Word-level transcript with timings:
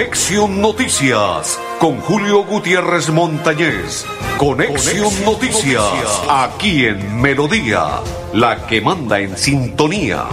Conexión 0.00 0.62
Noticias 0.62 1.60
con 1.78 2.00
Julio 2.00 2.42
Gutiérrez 2.44 3.10
Montañez. 3.10 4.06
Conexión, 4.38 5.12
Noticias, 5.26 6.22
aquí 6.26 6.86
en 6.86 7.20
Melodía, 7.20 8.00
la 8.32 8.66
que 8.66 8.80
manda 8.80 9.20
en 9.20 9.36
sintonía. 9.36 10.24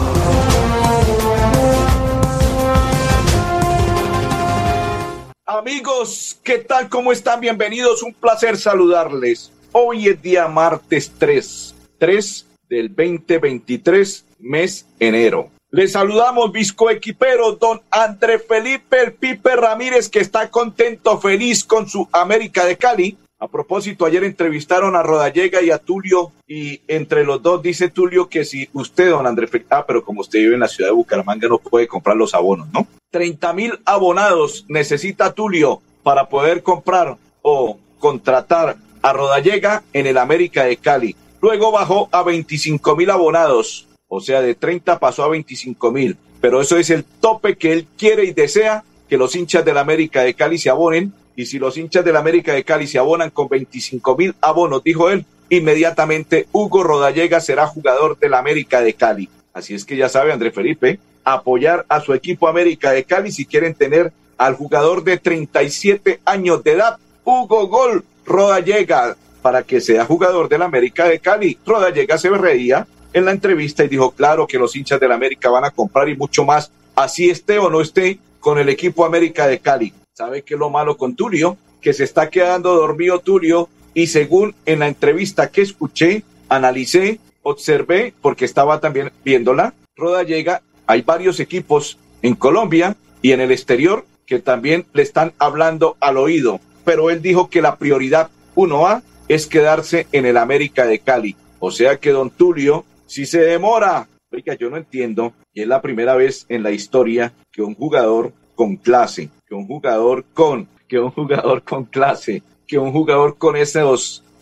Amigos, 5.46 6.40
¿qué 6.44 6.60
tal? 6.60 6.88
¿Cómo 6.88 7.12
están? 7.12 7.42
Bienvenidos. 7.42 8.04
Un 8.04 8.14
placer 8.14 8.56
saludarles. 8.56 9.52
Hoy 9.74 10.08
es 10.08 10.22
día 10.22 10.48
martes 10.48 11.12
3, 11.18 11.76
3 11.98 12.46
del 12.70 12.88
2023, 12.96 14.24
mes 14.40 14.86
enero. 14.98 15.57
Les 15.70 15.92
saludamos, 15.92 16.54
Visco 16.54 16.90
Equipero, 16.90 17.52
don 17.52 17.82
André 17.92 18.40
Felipe 18.40 19.02
El 19.04 19.14
Pipe 19.14 19.54
Ramírez, 19.58 20.08
que 20.08 20.20
está 20.20 20.50
contento, 20.50 21.20
feliz 21.20 21.66
con 21.66 21.90
su 21.90 22.08
América 22.14 22.64
de 22.64 22.78
Cali. 22.78 23.18
A 23.38 23.50
propósito, 23.50 24.06
ayer 24.06 24.24
entrevistaron 24.24 24.96
a 24.96 25.04
Rodallega 25.04 25.62
y 25.62 25.70
a 25.70 25.78
Tulio, 25.78 26.32
y 26.48 26.80
entre 26.88 27.26
los 27.26 27.44
dos 27.44 27.62
dice 27.62 27.90
Tulio 27.90 28.30
que 28.30 28.46
si 28.46 28.70
usted, 28.72 29.10
don 29.10 29.28
André 29.28 29.48
Felipe, 29.48 29.76
ah, 29.76 29.86
pero 29.86 30.06
como 30.06 30.22
usted 30.22 30.40
vive 30.40 30.54
en 30.54 30.62
la 30.62 30.70
ciudad 30.70 30.90
de 30.90 30.96
Bucaramanga, 30.96 31.50
no 31.50 31.58
puede 31.58 31.86
comprar 31.86 32.16
los 32.16 32.34
abonos, 32.34 32.70
¿no? 32.72 32.88
30 33.12 33.52
mil 33.52 33.78
abonados 33.84 34.64
necesita 34.70 35.34
Tulio 35.34 35.82
para 36.02 36.30
poder 36.30 36.64
comprar 36.64 37.18
o 37.42 37.78
contratar 38.00 38.78
a 39.02 39.12
Rodallega 39.12 39.84
en 39.92 40.08
el 40.08 40.18
América 40.18 40.64
de 40.64 40.78
Cali. 40.78 41.14
Luego 41.42 41.74
bajó 41.74 42.08
a 42.14 42.24
25 42.24 42.96
mil 42.96 43.10
abonados 43.10 43.87
o 44.08 44.22
sea, 44.22 44.42
de 44.42 44.56
30 44.56 45.00
pasó 45.00 45.24
a 45.24 45.30
25 45.30 45.92
mil. 45.92 46.18
Pero 46.42 46.62
eso 46.62 46.78
es 46.78 46.90
el 46.90 47.04
tope 47.04 47.58
que 47.58 47.74
él 47.74 47.88
quiere 47.98 48.26
y 48.26 48.32
desea 48.32 48.84
que 49.10 49.18
los 49.18 49.36
hinchas 49.36 49.66
del 49.66 49.78
América 49.78 50.22
de 50.24 50.34
Cali 50.34 50.58
se 50.58 50.70
abonen. 50.70 51.14
Y 51.36 51.46
si 51.46 51.60
los 51.60 51.78
hinchas 51.78 52.04
del 52.06 52.16
América 52.16 52.54
de 52.54 52.64
Cali 52.64 52.88
se 52.88 53.00
abonan 53.00 53.30
con 53.30 53.48
25 53.48 54.18
mil 54.18 54.36
abonos, 54.42 54.84
dijo 54.84 55.10
él, 55.10 55.26
inmediatamente 55.50 56.48
Hugo 56.52 56.84
Rodallega 56.84 57.40
será 57.40 57.68
jugador 57.68 58.18
del 58.18 58.34
América 58.34 58.82
de 58.82 58.94
Cali. 58.94 59.30
Así 59.54 59.74
es 59.74 59.86
que 59.86 59.98
ya 59.98 60.10
sabe, 60.10 60.32
André 60.32 60.52
Felipe, 60.52 61.00
apoyar 61.24 61.86
a 61.90 62.00
su 62.00 62.14
equipo 62.14 62.48
América 62.48 62.92
de 62.92 63.04
Cali 63.04 63.32
si 63.32 63.46
quieren 63.46 63.74
tener 63.74 64.14
al 64.38 64.56
jugador 64.56 65.04
de 65.04 65.18
37 65.18 66.22
años 66.26 66.64
de 66.64 66.74
edad, 66.74 66.98
Hugo 67.24 67.68
Gol 67.68 68.04
Rodallega, 68.26 69.16
para 69.42 69.64
que 69.64 69.82
sea 69.82 70.06
jugador 70.06 70.48
del 70.50 70.62
América 70.62 71.06
de 71.06 71.20
Cali. 71.20 71.58
Rodallega 71.66 72.18
se 72.18 72.30
reía 72.30 72.88
en 73.14 73.26
la 73.26 73.32
entrevista 73.32 73.84
y 73.84 73.88
dijo, 73.88 74.12
claro 74.12 74.48
que 74.48 74.58
los 74.58 74.76
hinchas 74.76 75.00
del 75.00 75.12
América 75.12 75.50
van 75.50 75.66
a 75.66 75.72
comprar 75.72 76.10
y 76.10 76.16
mucho 76.16 76.46
más, 76.46 76.72
así 76.96 77.30
esté 77.30 77.60
o 77.60 77.70
no 77.70 77.82
esté 77.82 78.20
con 78.40 78.60
el 78.60 78.70
equipo 78.70 79.06
América 79.06 79.48
de 79.48 79.60
Cali. 79.60 79.94
¿Sabe 80.14 80.42
qué 80.42 80.54
es 80.54 80.60
lo 80.60 80.70
malo 80.70 80.98
con 80.98 81.16
Tulio? 81.16 81.58
Que 81.82 81.94
se 81.94 82.04
está 82.04 82.30
quedando 82.30 82.74
dormido 82.76 83.20
Tulio 83.20 83.70
y 83.94 84.08
según 84.08 84.56
en 84.66 84.80
la 84.80 84.88
entrevista 84.88 85.50
que 85.50 85.62
escuché, 85.62 86.24
analicé, 86.50 87.20
observé, 87.44 88.14
porque 88.22 88.46
estaba 88.46 88.80
también 88.80 89.12
viéndola, 89.24 89.74
Roda 89.96 90.24
llega, 90.24 90.62
hay 90.86 91.02
varios 91.02 91.40
equipos 91.40 91.98
en 92.22 92.36
Colombia 92.36 92.96
y 93.22 93.32
en 93.32 93.42
el 93.42 93.52
exterior 93.52 94.06
que 94.26 94.40
también 94.40 94.86
le 94.94 95.02
están 95.02 95.34
hablando 95.40 95.98
al 96.00 96.18
oído, 96.18 96.60
pero 96.86 97.10
él 97.10 97.22
dijo 97.22 97.50
que 97.50 97.62
la 97.62 97.78
prioridad 97.78 98.30
1A 98.56 99.02
es 99.28 99.48
quedarse 99.48 100.08
en 100.12 100.26
el 100.26 100.38
América 100.38 100.86
de 100.86 101.00
Cali. 101.00 101.36
O 101.60 101.72
sea 101.72 101.98
que 101.98 102.12
don 102.12 102.30
Tulio 102.30 102.86
si 103.08 103.26
se 103.26 103.40
demora, 103.40 104.08
oiga, 104.32 104.54
yo 104.56 104.70
no 104.70 104.78
entiendo, 104.78 105.34
y 105.54 105.62
es 105.62 105.68
la 105.68 105.82
primera 105.82 106.16
vez 106.16 106.46
en 106.50 106.62
la 106.62 106.72
historia 106.72 107.34
que 107.52 107.64
un 107.64 107.74
jugador 107.74 108.34
con 108.54 108.76
clase, 108.76 109.30
que 109.48 109.56
un 109.56 109.66
jugador 109.66 110.26
con, 110.34 110.68
que 110.88 111.00
un 111.00 111.12
jugador 111.12 111.64
con 111.64 111.86
clase, 111.86 112.44
que 112.68 112.78
un 112.78 112.92
jugador 112.92 113.38
con 113.38 113.56
ese 113.56 113.82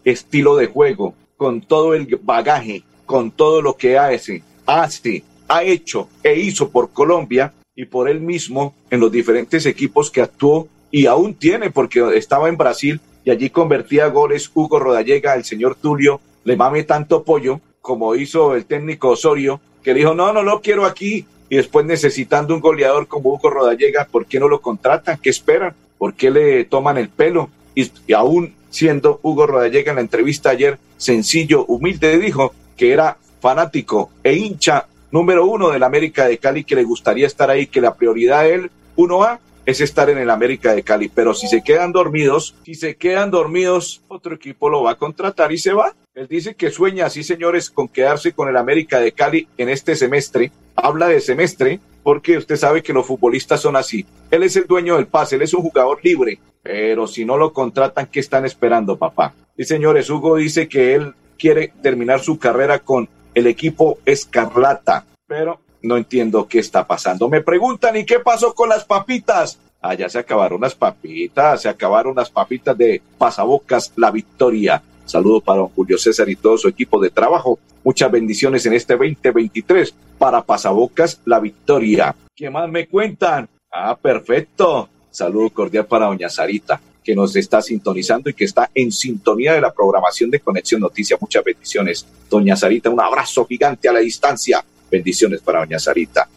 estilo 0.04 0.56
de 0.56 0.68
juego, 0.68 1.14
con 1.38 1.62
todo 1.62 1.94
el 1.94 2.08
bagaje, 2.22 2.84
con 3.06 3.32
todo 3.32 3.62
lo 3.62 3.78
que 3.78 3.98
hace, 3.98 4.44
hace, 4.66 5.24
ha 5.48 5.64
hecho 5.64 6.10
e 6.24 6.40
hizo 6.40 6.70
por 6.70 6.92
Colombia 6.92 7.54
y 7.76 7.86
por 7.86 8.10
él 8.10 8.22
mismo 8.22 8.74
en 8.90 9.00
los 9.00 9.12
diferentes 9.12 9.66
equipos 9.66 10.10
que 10.10 10.22
actuó 10.22 10.68
y 10.90 11.06
aún 11.06 11.36
tiene 11.36 11.70
porque 11.70 12.18
estaba 12.18 12.50
en 12.50 12.58
Brasil 12.58 13.00
y 13.24 13.32
allí 13.32 13.50
convertía 13.50 14.08
goles 14.08 14.50
Hugo 14.54 14.80
Rodallega, 14.80 15.36
el 15.36 15.44
señor 15.44 15.76
Tulio, 15.76 16.22
le 16.44 16.56
mame 16.56 16.84
tanto 16.84 17.24
pollo 17.24 17.60
como 17.86 18.16
hizo 18.16 18.56
el 18.56 18.66
técnico 18.66 19.10
Osorio, 19.10 19.62
que 19.84 19.94
dijo, 19.94 20.16
no, 20.16 20.34
no 20.34 20.42
lo 20.42 20.60
quiero 20.60 20.86
aquí, 20.86 21.24
y 21.50 21.58
después 21.58 21.86
necesitando 21.86 22.56
un 22.56 22.60
goleador 22.60 23.08
como 23.08 23.30
Hugo 23.30 23.52
Rodallega, 23.52 24.08
¿por 24.10 24.26
qué 24.26 24.40
no 24.40 24.48
lo 24.48 24.60
contratan? 24.60 25.20
¿Qué 25.22 25.30
esperan? 25.30 25.76
¿Por 26.00 26.16
qué 26.16 26.32
le 26.32 26.66
toman 26.66 26.98
el 26.98 27.10
pelo? 27.10 27.48
Y, 27.76 27.92
aún 28.12 28.56
siendo 28.72 29.20
Hugo 29.22 29.46
Rodallega 29.46 29.92
en 29.92 29.98
la 29.98 30.02
entrevista 30.02 30.50
ayer, 30.50 30.80
sencillo, 30.98 31.64
humilde, 31.68 32.18
dijo 32.18 32.56
que 32.76 32.92
era 32.92 33.18
fanático 33.40 34.10
e 34.24 34.34
hincha 34.34 34.88
número 35.12 35.46
uno 35.46 35.70
del 35.70 35.84
América 35.84 36.28
de 36.28 36.40
Cali, 36.40 36.64
que 36.64 36.76
le 36.76 36.84
gustaría 36.86 37.28
estar 37.28 37.52
ahí, 37.52 37.68
que 37.68 37.82
la 37.82 37.94
prioridad 37.94 38.42
de 38.42 38.56
él, 38.56 38.72
uno 38.96 39.22
a 39.22 39.40
es 39.66 39.82
estar 39.82 40.10
en 40.10 40.18
el 40.18 40.30
América 40.30 40.74
de 40.74 40.84
Cali. 40.84 41.10
Pero 41.10 41.34
si 41.34 41.48
se 41.48 41.62
quedan 41.62 41.92
dormidos, 41.92 42.56
si 42.64 42.76
se 42.76 42.96
quedan 42.96 43.32
dormidos, 43.32 44.02
otro 44.08 44.36
equipo 44.36 44.70
lo 44.70 44.84
va 44.84 44.92
a 44.92 44.98
contratar 44.98 45.52
y 45.52 45.58
se 45.58 45.74
va. 45.74 45.96
Él 46.14 46.28
dice 46.28 46.56
que 46.56 46.72
sueña, 46.72 47.10
sí 47.10 47.24
señores, 47.24 47.70
con 47.70 47.88
quedarse 47.88 48.34
con 48.34 48.48
el 48.48 48.58
América 48.58 49.00
de 49.00 49.12
Cali 49.12 49.48
en 49.58 49.70
este 49.70 49.96
semestre. 49.96 50.52
Habla 50.76 51.08
de 51.08 51.20
semestre 51.20 51.80
porque 52.04 52.38
usted 52.38 52.56
sabe 52.56 52.84
que 52.84 52.94
los 52.94 53.06
futbolistas 53.06 53.62
son 53.62 53.76
así. 53.76 54.06
Él 54.32 54.44
es 54.44 54.56
el 54.56 54.68
dueño 54.68 54.96
del 54.96 55.08
pase, 55.08 55.36
él 55.36 55.42
es 55.42 55.54
un 55.54 55.64
jugador 55.64 56.00
libre. 56.04 56.40
Pero 56.62 57.08
si 57.08 57.26
no 57.26 57.38
lo 57.38 57.52
contratan, 57.52 58.08
¿qué 58.08 58.20
están 58.20 58.46
esperando, 58.46 58.98
papá? 58.98 59.34
Sí, 59.58 59.66
señores, 59.66 60.10
Hugo 60.10 60.36
dice 60.36 60.68
que 60.68 60.96
él 60.96 61.14
quiere 61.38 61.74
terminar 61.82 62.22
su 62.22 62.40
carrera 62.40 62.80
con 62.80 63.10
el 63.34 63.48
equipo 63.48 64.00
Escarlata. 64.06 65.06
Pero 65.28 65.60
no 65.86 65.98
entiendo 65.98 66.48
qué 66.48 66.60
está 66.60 66.86
pasando. 66.86 67.30
Me 67.30 67.42
preguntan, 67.42 67.96
¿y 67.96 68.06
qué 68.06 68.20
pasó 68.20 68.54
con 68.54 68.70
las 68.70 68.84
papitas? 68.84 69.60
Ah, 69.82 69.94
ya 69.94 70.10
se 70.10 70.20
acabaron 70.20 70.62
las 70.62 70.74
papitas, 70.74 71.62
se 71.62 71.70
acabaron 71.70 72.16
las 72.16 72.30
papitas 72.30 72.78
de 72.78 73.02
Pasabocas 73.18 73.94
La 73.96 74.10
Victoria. 74.12 74.82
Saludo 75.06 75.42
para 75.42 75.64
Julio 75.64 75.98
César 75.98 76.28
y 76.30 76.36
todo 76.36 76.58
su 76.58 76.68
equipo 76.68 77.00
de 77.00 77.12
trabajo. 77.12 77.60
Muchas 77.84 78.12
bendiciones 78.12 78.66
en 78.66 78.74
este 78.74 78.96
2023 78.96 79.94
para 80.18 80.42
Pasabocas 80.42 81.22
La 81.26 81.40
Victoria. 81.40 82.16
¿Qué 82.36 82.50
más 82.50 82.68
me 82.68 82.88
cuentan? 82.88 83.48
Ah, 83.72 83.96
perfecto. 83.96 84.90
Saludo 85.12 85.52
cordial 85.52 85.86
para 85.86 86.08
doña 86.08 86.30
Sarita, 86.30 86.82
que 87.04 87.16
nos 87.16 87.36
está 87.36 87.62
sintonizando 87.62 88.30
y 88.30 88.34
que 88.34 88.46
está 88.46 88.72
en 88.74 88.92
sintonía 88.92 89.54
de 89.54 89.62
la 89.62 89.72
programación 89.72 90.32
de 90.32 90.40
Conexión 90.40 90.82
Noticia. 90.82 91.18
Muchas 91.22 91.44
bendiciones. 91.44 92.08
Doña 92.28 92.56
Sarita, 92.56 92.90
un 92.90 93.00
abrazo 93.00 93.46
gigante 93.46 93.88
a 93.88 93.94
la 93.94 94.00
distancia. 94.00 94.66
Bendiciones 94.96 95.42
para 95.42 95.60
doña 95.60 95.78
Sarita. 95.78 96.30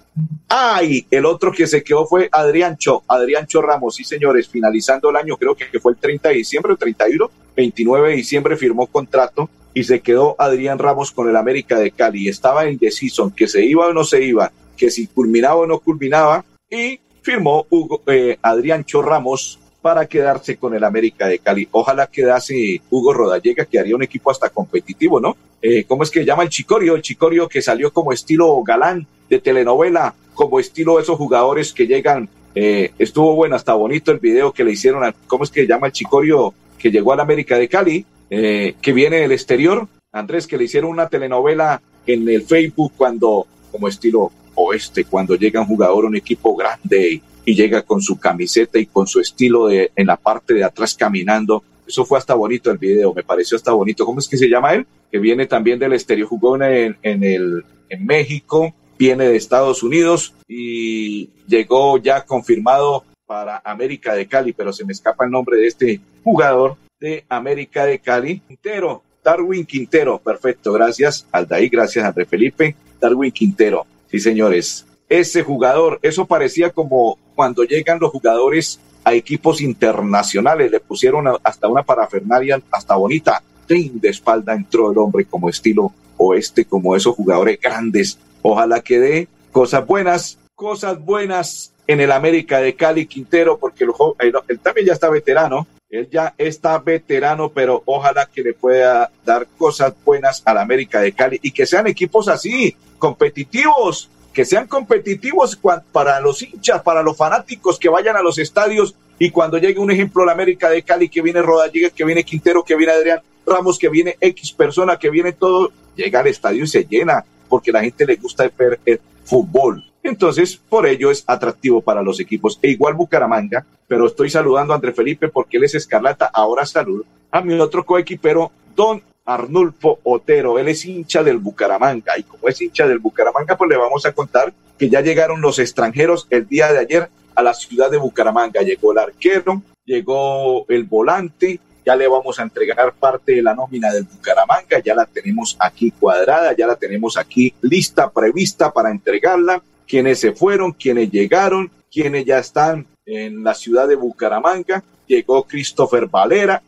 Ay, 0.48 1.06
el 1.12 1.26
otro 1.26 1.52
que 1.52 1.68
se 1.68 1.84
quedó 1.84 2.06
fue 2.06 2.28
Adriancho, 2.32 3.04
Adriancho 3.06 3.62
Ramos, 3.62 3.94
sí 3.94 4.02
señores, 4.02 4.48
finalizando 4.48 5.10
el 5.10 5.16
año, 5.16 5.36
creo 5.36 5.54
que 5.54 5.78
fue 5.78 5.92
el 5.92 5.98
30 5.98 6.30
de 6.30 6.34
diciembre, 6.34 6.72
el 6.72 6.78
31, 6.78 7.30
29 7.54 8.08
de 8.08 8.16
diciembre 8.16 8.56
firmó 8.56 8.88
contrato 8.88 9.48
y 9.74 9.84
se 9.84 10.00
quedó 10.00 10.34
Adrián 10.40 10.80
Ramos 10.80 11.12
con 11.12 11.28
el 11.28 11.36
América 11.36 11.78
de 11.78 11.92
Cali. 11.92 12.28
Estaba 12.28 12.68
indeciso, 12.68 13.32
que 13.36 13.46
se 13.46 13.64
iba 13.64 13.86
o 13.86 13.92
no 13.92 14.02
se 14.02 14.24
iba, 14.24 14.50
que 14.76 14.90
si 14.90 15.06
culminaba 15.06 15.54
o 15.54 15.66
no 15.66 15.78
culminaba, 15.78 16.44
y 16.68 16.98
firmó 17.22 17.64
Hugo, 17.70 18.02
eh, 18.08 18.38
Adriancho 18.42 19.02
Ramos 19.02 19.60
para 19.80 20.06
quedarse 20.06 20.56
con 20.56 20.74
el 20.74 20.82
América 20.82 21.28
de 21.28 21.38
Cali. 21.38 21.68
Ojalá 21.70 22.08
quedase 22.08 22.82
Hugo 22.90 23.14
Rodallega, 23.14 23.66
que 23.66 23.78
haría 23.78 23.94
un 23.94 24.02
equipo 24.02 24.32
hasta 24.32 24.50
competitivo, 24.50 25.20
¿no? 25.20 25.36
Eh, 25.60 25.84
¿Cómo 25.84 26.02
es 26.02 26.10
que 26.10 26.24
llama 26.24 26.42
el 26.42 26.48
Chicorio? 26.48 26.94
El 26.94 27.02
Chicorio 27.02 27.48
que 27.48 27.62
salió 27.62 27.92
como 27.92 28.12
estilo 28.12 28.62
galán 28.62 29.06
de 29.28 29.40
telenovela, 29.40 30.14
como 30.34 30.60
estilo 30.60 31.00
esos 31.00 31.16
jugadores 31.16 31.72
que 31.72 31.86
llegan. 31.86 32.28
Eh, 32.54 32.92
estuvo 32.98 33.34
bueno, 33.34 33.56
hasta 33.56 33.74
bonito 33.74 34.10
el 34.10 34.18
video 34.18 34.52
que 34.52 34.64
le 34.64 34.72
hicieron. 34.72 35.04
A, 35.04 35.14
¿Cómo 35.26 35.44
es 35.44 35.50
que 35.50 35.66
llama 35.66 35.88
el 35.88 35.92
Chicorio 35.92 36.54
que 36.78 36.90
llegó 36.90 37.12
al 37.12 37.20
América 37.20 37.58
de 37.58 37.68
Cali, 37.68 38.04
eh, 38.30 38.74
que 38.80 38.92
viene 38.92 39.18
del 39.18 39.32
exterior? 39.32 39.88
Andrés, 40.12 40.46
que 40.46 40.56
le 40.56 40.64
hicieron 40.64 40.90
una 40.90 41.08
telenovela 41.08 41.82
en 42.06 42.28
el 42.28 42.42
Facebook 42.42 42.92
cuando, 42.96 43.46
como 43.70 43.88
estilo 43.88 44.32
oeste, 44.54 45.04
cuando 45.04 45.34
llega 45.36 45.60
un 45.60 45.66
jugador 45.66 46.04
un 46.04 46.16
equipo 46.16 46.56
grande 46.56 47.20
y 47.44 47.54
llega 47.54 47.82
con 47.82 48.00
su 48.00 48.18
camiseta 48.18 48.78
y 48.78 48.86
con 48.86 49.06
su 49.06 49.20
estilo 49.20 49.66
de, 49.66 49.92
en 49.94 50.06
la 50.06 50.16
parte 50.16 50.54
de 50.54 50.64
atrás 50.64 50.94
caminando. 50.94 51.62
Eso 51.88 52.04
fue 52.04 52.18
hasta 52.18 52.34
bonito 52.34 52.70
el 52.70 52.76
video, 52.76 53.14
me 53.14 53.24
pareció 53.24 53.56
hasta 53.56 53.72
bonito. 53.72 54.04
¿Cómo 54.04 54.18
es 54.20 54.28
que 54.28 54.36
se 54.36 54.48
llama 54.48 54.74
él? 54.74 54.86
Que 55.10 55.18
viene 55.18 55.46
también 55.46 55.78
del 55.78 55.94
exterior, 55.94 56.28
jugó 56.28 56.62
en, 56.62 56.98
en, 57.02 57.24
el, 57.24 57.64
en 57.88 58.06
México, 58.06 58.74
viene 58.98 59.26
de 59.26 59.36
Estados 59.36 59.82
Unidos 59.82 60.34
y 60.46 61.30
llegó 61.46 61.96
ya 61.96 62.26
confirmado 62.26 63.04
para 63.26 63.62
América 63.64 64.14
de 64.14 64.26
Cali, 64.26 64.52
pero 64.52 64.72
se 64.72 64.84
me 64.84 64.92
escapa 64.92 65.24
el 65.24 65.30
nombre 65.30 65.56
de 65.56 65.66
este 65.66 66.00
jugador 66.22 66.76
de 67.00 67.24
América 67.28 67.86
de 67.86 67.98
Cali. 68.00 68.40
Quintero, 68.40 69.02
Darwin 69.24 69.64
Quintero, 69.64 70.18
perfecto, 70.18 70.72
gracias 70.72 71.26
Aldaí, 71.32 71.68
gracias 71.68 72.04
André 72.04 72.26
Felipe, 72.26 72.76
Darwin 73.00 73.32
Quintero, 73.32 73.86
sí 74.10 74.20
señores, 74.20 74.86
ese 75.08 75.42
jugador, 75.42 75.98
eso 76.02 76.26
parecía 76.26 76.70
como 76.70 77.18
cuando 77.34 77.64
llegan 77.64 77.98
los 77.98 78.10
jugadores 78.10 78.80
a 79.08 79.14
equipos 79.14 79.62
internacionales, 79.62 80.70
le 80.70 80.80
pusieron 80.80 81.24
hasta 81.42 81.66
una 81.66 81.82
parafernalia 81.82 82.60
hasta 82.70 82.94
bonita, 82.94 83.42
de 83.66 84.08
espalda 84.08 84.54
entró 84.54 84.90
el 84.90 84.98
hombre 84.98 85.24
como 85.24 85.48
estilo 85.48 85.92
oeste, 86.16 86.64
como 86.64 86.94
esos 86.96 87.14
jugadores 87.14 87.58
grandes. 87.60 88.18
Ojalá 88.42 88.80
que 88.80 88.98
dé 88.98 89.28
cosas 89.52 89.86
buenas, 89.86 90.38
cosas 90.54 90.98
buenas 91.02 91.72
en 91.86 92.00
el 92.00 92.12
América 92.12 92.60
de 92.60 92.74
Cali 92.74 93.06
Quintero, 93.06 93.58
porque 93.58 93.84
él 93.84 94.60
también 94.60 94.86
ya 94.86 94.92
está 94.92 95.08
veterano, 95.08 95.66
él 95.88 96.08
ya 96.10 96.34
está 96.36 96.78
veterano, 96.78 97.50
pero 97.50 97.82
ojalá 97.86 98.26
que 98.26 98.42
le 98.42 98.52
pueda 98.52 99.10
dar 99.24 99.46
cosas 99.56 99.94
buenas 100.04 100.42
al 100.44 100.58
América 100.58 101.00
de 101.00 101.12
Cali 101.12 101.38
y 101.42 101.50
que 101.50 101.64
sean 101.64 101.86
equipos 101.86 102.28
así, 102.28 102.76
competitivos, 102.98 104.10
que 104.38 104.44
sean 104.44 104.68
competitivos 104.68 105.58
para 105.90 106.20
los 106.20 106.40
hinchas, 106.42 106.80
para 106.82 107.02
los 107.02 107.16
fanáticos 107.16 107.76
que 107.76 107.88
vayan 107.88 108.14
a 108.14 108.22
los 108.22 108.38
estadios 108.38 108.94
y 109.18 109.30
cuando 109.30 109.58
llegue 109.58 109.80
un 109.80 109.90
ejemplo 109.90 110.24
la 110.24 110.30
América 110.30 110.70
de 110.70 110.84
Cali, 110.84 111.08
que 111.08 111.22
viene 111.22 111.42
Rodallega, 111.42 111.90
que 111.90 112.04
viene 112.04 112.22
Quintero, 112.22 112.62
que 112.62 112.76
viene 112.76 112.92
Adrián 112.92 113.20
Ramos, 113.44 113.80
que 113.80 113.88
viene 113.88 114.16
X 114.20 114.52
persona, 114.52 114.96
que 114.96 115.10
viene 115.10 115.32
todo, 115.32 115.72
llega 115.96 116.20
al 116.20 116.28
estadio 116.28 116.62
y 116.62 116.68
se 116.68 116.84
llena, 116.84 117.24
porque 117.48 117.72
la 117.72 117.80
gente 117.80 118.06
le 118.06 118.14
gusta 118.14 118.48
ver 118.56 118.78
el 118.86 119.00
fútbol. 119.24 119.84
Entonces, 120.04 120.56
por 120.68 120.86
ello 120.86 121.10
es 121.10 121.24
atractivo 121.26 121.80
para 121.80 122.00
los 122.00 122.20
equipos. 122.20 122.60
E 122.62 122.70
igual 122.70 122.94
Bucaramanga, 122.94 123.66
pero 123.88 124.06
estoy 124.06 124.30
saludando 124.30 124.72
a 124.72 124.76
André 124.76 124.92
Felipe 124.92 125.26
porque 125.26 125.56
él 125.56 125.64
es 125.64 125.74
Escarlata. 125.74 126.30
Ahora 126.32 126.64
saludo 126.64 127.04
a 127.32 127.40
mi 127.40 127.58
otro 127.58 127.84
coequipero, 127.84 128.52
Don 128.76 129.02
Arnulfo 129.28 130.00
Otero. 130.04 130.58
Él 130.58 130.68
es 130.68 130.84
hincha 130.86 131.22
del 131.22 131.38
Bucaramanga. 131.38 132.18
Y 132.18 132.22
como 132.22 132.48
es 132.48 132.60
hincha 132.60 132.88
del 132.88 132.98
Bucaramanga, 132.98 133.56
pues 133.56 133.68
le 133.68 133.76
vamos 133.76 134.06
a 134.06 134.12
contar 134.12 134.54
que 134.78 134.88
ya 134.88 135.02
llegaron 135.02 135.42
los 135.42 135.58
extranjeros 135.58 136.26
el 136.30 136.48
día 136.48 136.72
de 136.72 136.78
ayer 136.78 137.10
a 137.34 137.42
la 137.42 137.52
ciudad 137.52 137.90
de 137.90 137.98
Bucaramanga. 137.98 138.62
Llegó 138.62 138.92
el 138.92 138.98
arquero, 138.98 139.62
llegó 139.84 140.64
el 140.68 140.84
volante, 140.84 141.60
ya 141.84 141.94
le 141.94 142.08
vamos 142.08 142.38
a 142.38 142.42
entregar 142.42 142.94
parte 142.94 143.32
de 143.32 143.42
la 143.42 143.54
nómina 143.54 143.92
del 143.92 144.04
Bucaramanga, 144.04 144.78
ya 144.82 144.94
la 144.94 145.04
tenemos 145.04 145.56
aquí 145.58 145.90
cuadrada, 145.90 146.54
ya 146.56 146.66
la 146.66 146.76
tenemos 146.76 147.18
aquí 147.18 147.52
lista, 147.60 148.10
prevista 148.10 148.72
para 148.72 148.90
entregarla 148.90 149.62
quienes 149.86 150.20
se 150.20 150.32
fueron, 150.32 150.72
quienes 150.72 151.10
llegaron, 151.10 151.70
quienes 151.90 152.24
ya 152.24 152.38
están 152.38 152.86
en 153.04 153.44
la 153.44 153.54
ciudad 153.54 153.88
de 153.88 153.96
Bucaramanga. 153.96 154.82
Llegó 155.06 155.42
Christopher 155.44 156.06
Valera, 156.06 156.62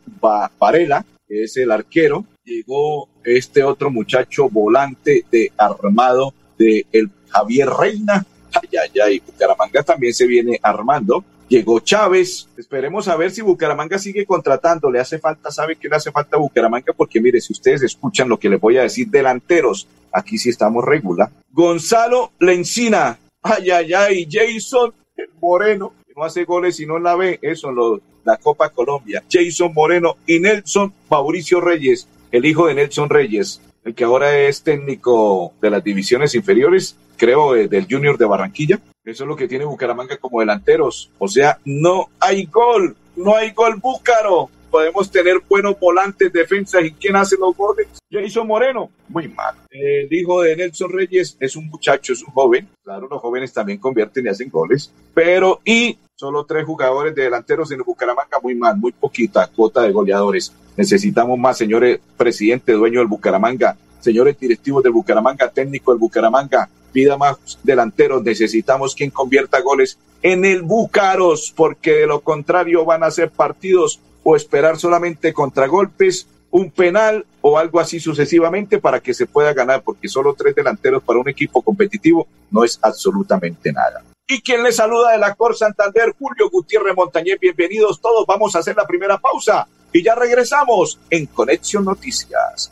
Varela, 0.59 1.05
que 1.27 1.43
es 1.43 1.57
el 1.57 1.71
arquero. 1.71 2.25
Llegó 2.43 3.07
este 3.23 3.63
otro 3.63 3.91
muchacho 3.91 4.49
volante 4.49 5.25
de 5.31 5.51
armado 5.57 6.33
de 6.57 6.85
el 6.91 7.11
Javier 7.29 7.69
Reina. 7.69 8.25
Ay, 8.53 8.69
ay, 8.81 8.99
ay, 8.99 9.19
Bucaramanga 9.25 9.83
también 9.83 10.13
se 10.13 10.25
viene 10.25 10.59
armando. 10.63 11.23
Llegó 11.47 11.79
Chávez. 11.81 12.47
Esperemos 12.57 13.07
a 13.07 13.15
ver 13.15 13.29
si 13.31 13.41
Bucaramanga 13.41 13.99
sigue 13.99 14.25
contratando. 14.25 14.89
Le 14.89 14.99
hace 14.99 15.19
falta, 15.19 15.51
¿sabe 15.51 15.75
qué 15.75 15.87
le 15.87 15.97
hace 15.97 16.11
falta 16.11 16.37
a 16.37 16.39
Bucaramanga? 16.39 16.93
Porque 16.93 17.21
mire, 17.21 17.39
si 17.41 17.53
ustedes 17.53 17.83
escuchan 17.83 18.27
lo 18.27 18.39
que 18.39 18.49
les 18.49 18.59
voy 18.59 18.77
a 18.77 18.83
decir, 18.83 19.07
delanteros, 19.07 19.87
aquí 20.11 20.37
sí 20.37 20.49
estamos 20.49 20.83
regular. 20.83 21.29
Gonzalo 21.51 22.31
Lencina. 22.39 23.19
Ay, 23.43 23.69
ay, 23.69 23.93
ay. 23.93 24.27
Jason 24.31 24.93
Moreno, 25.39 25.93
que 26.07 26.13
no 26.15 26.23
hace 26.23 26.43
goles 26.45 26.79
y 26.79 26.87
no 26.87 26.97
la 26.97 27.15
ve. 27.15 27.37
Eso 27.41 27.69
en 27.69 28.01
la 28.23 28.37
Copa 28.37 28.69
Colombia. 28.69 29.23
Jason 29.29 29.73
Moreno 29.73 30.17
y 30.25 30.39
Nelson 30.39 30.93
Mauricio 31.09 31.59
Reyes, 31.59 32.07
el 32.31 32.45
hijo 32.45 32.67
de 32.67 32.75
Nelson 32.75 33.09
Reyes, 33.09 33.61
el 33.83 33.95
que 33.95 34.03
ahora 34.03 34.37
es 34.37 34.63
técnico 34.63 35.53
de 35.61 35.69
las 35.69 35.83
divisiones 35.83 36.35
inferiores, 36.35 36.95
creo, 37.17 37.55
eh, 37.55 37.67
del 37.67 37.87
Junior 37.89 38.17
de 38.17 38.25
Barranquilla. 38.25 38.79
Eso 39.03 39.23
es 39.23 39.27
lo 39.27 39.35
que 39.35 39.47
tiene 39.47 39.65
Bucaramanga 39.65 40.17
como 40.17 40.39
delanteros. 40.39 41.11
O 41.17 41.27
sea, 41.27 41.57
no 41.65 42.07
hay 42.19 42.45
gol, 42.45 42.95
no 43.15 43.35
hay 43.35 43.51
gol 43.51 43.75
búcaro. 43.77 44.49
Podemos 44.69 45.11
tener 45.11 45.41
buenos 45.49 45.77
volantes, 45.79 46.31
defensas. 46.31 46.85
¿Y 46.85 46.91
quién 46.91 47.15
hace 47.15 47.35
los 47.37 47.57
goles? 47.57 47.87
Jason 48.09 48.47
Moreno. 48.47 48.89
Muy 49.09 49.27
mal. 49.27 49.55
El 49.69 50.11
hijo 50.13 50.43
de 50.43 50.55
Nelson 50.55 50.91
Reyes 50.91 51.35
es 51.39 51.55
un 51.55 51.67
muchacho, 51.67 52.13
es 52.13 52.23
un 52.23 52.31
joven. 52.31 52.69
Claro, 52.83 53.07
los 53.09 53.19
jóvenes 53.19 53.51
también 53.51 53.79
convierten 53.79 54.25
y 54.25 54.29
hacen 54.29 54.49
goles. 54.49 54.93
Pero, 55.13 55.59
y 55.65 55.97
solo 56.21 56.43
tres 56.43 56.63
jugadores 56.65 57.15
de 57.15 57.23
delanteros 57.23 57.71
en 57.71 57.79
Bucaramanga. 57.79 58.37
Muy 58.43 58.53
mal, 58.53 58.77
muy 58.77 58.91
poquita 58.91 59.47
cuota 59.47 59.81
de 59.81 59.91
goleadores. 59.91 60.53
Necesitamos 60.77 61.39
más, 61.39 61.57
señores 61.57 61.99
presidente, 62.15 62.73
dueño 62.73 62.99
del 62.99 63.07
Bucaramanga. 63.07 63.75
Señores 64.01 64.39
directivos 64.39 64.83
del 64.83 64.91
Bucaramanga, 64.91 65.49
técnico 65.49 65.91
del 65.91 65.99
Bucaramanga, 65.99 66.69
pida 66.93 67.17
más 67.17 67.37
delanteros, 67.63 68.23
necesitamos 68.23 68.93
quien 68.93 69.09
convierta 69.09 69.61
goles 69.61 69.97
en 70.21 70.45
el 70.45 70.61
Bucaros, 70.61 71.51
porque 71.55 71.93
de 71.93 72.07
lo 72.07 72.21
contrario 72.21 72.85
van 72.85 73.03
a 73.03 73.09
ser 73.09 73.31
partidos 73.31 73.99
o 74.23 74.35
esperar 74.35 74.77
solamente 74.77 75.33
contragolpes, 75.33 76.27
un 76.51 76.69
penal 76.69 77.25
o 77.41 77.57
algo 77.57 77.79
así 77.79 77.99
sucesivamente 77.99 78.77
para 78.77 78.99
que 78.99 79.15
se 79.15 79.25
pueda 79.25 79.53
ganar, 79.53 79.81
porque 79.81 80.07
solo 80.07 80.35
tres 80.35 80.53
delanteros 80.53 81.01
para 81.01 81.19
un 81.19 81.29
equipo 81.29 81.63
competitivo 81.63 82.27
no 82.51 82.63
es 82.63 82.77
absolutamente 82.81 83.71
nada. 83.71 84.03
Y 84.33 84.41
quien 84.41 84.63
le 84.63 84.71
saluda 84.71 85.11
de 85.11 85.17
la 85.17 85.35
Cor 85.35 85.57
Santander, 85.57 86.15
Julio 86.17 86.49
Gutiérrez 86.49 86.95
Montañez, 86.95 87.37
bienvenidos 87.37 87.99
todos, 87.99 88.25
vamos 88.25 88.55
a 88.55 88.59
hacer 88.59 88.77
la 88.77 88.87
primera 88.87 89.17
pausa 89.17 89.67
y 89.91 90.01
ya 90.01 90.15
regresamos 90.15 90.97
en 91.09 91.25
Conexión 91.25 91.83
Noticias. 91.83 92.71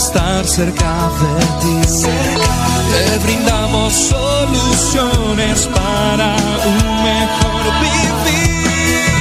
estar 0.00 0.42
cerca 0.46 1.10
de 1.20 1.34
ti. 1.60 1.76
Te 2.90 3.04
brindamos 3.24 3.92
soluciones 3.92 5.66
para 5.66 6.28
un 6.72 6.86
mejor 7.10 7.62
vivir. 7.84 8.66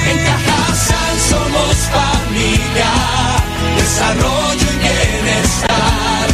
En 0.09 0.17
Cajasal 0.27 1.15
somos 1.31 1.75
familia, 1.97 2.91
desarrollo 3.77 4.67
y 4.75 4.77
bienestar. 4.85 6.27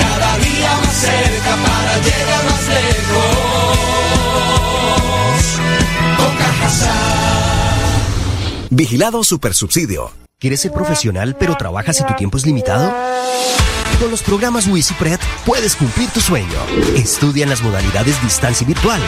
Cada 0.00 0.32
día 0.46 0.72
más 0.82 0.96
cerca 1.08 1.52
para 1.66 1.92
llegar 2.06 2.42
más 2.50 2.64
lejos. 2.78 3.78
Con 6.16 6.32
Cajasal. 6.42 6.96
Vigilado 8.70 9.18
Supersubsidio. 9.22 10.10
¿Quieres 10.40 10.60
ser 10.60 10.72
profesional 10.72 11.36
pero 11.38 11.56
trabajas 11.56 12.00
y 12.00 12.04
tu 12.04 12.14
tiempo 12.14 12.38
es 12.38 12.46
limitado? 12.46 12.94
Con 13.98 14.12
los 14.12 14.22
programas 14.22 14.68
WisiPred 14.68 15.18
puedes 15.44 15.74
cumplir 15.74 16.08
tu 16.10 16.20
sueño. 16.20 16.58
Estudia 16.94 17.42
en 17.42 17.50
las 17.50 17.62
modalidades 17.62 18.22
distancia 18.22 18.64
y 18.64 18.68
virtual. 18.68 19.00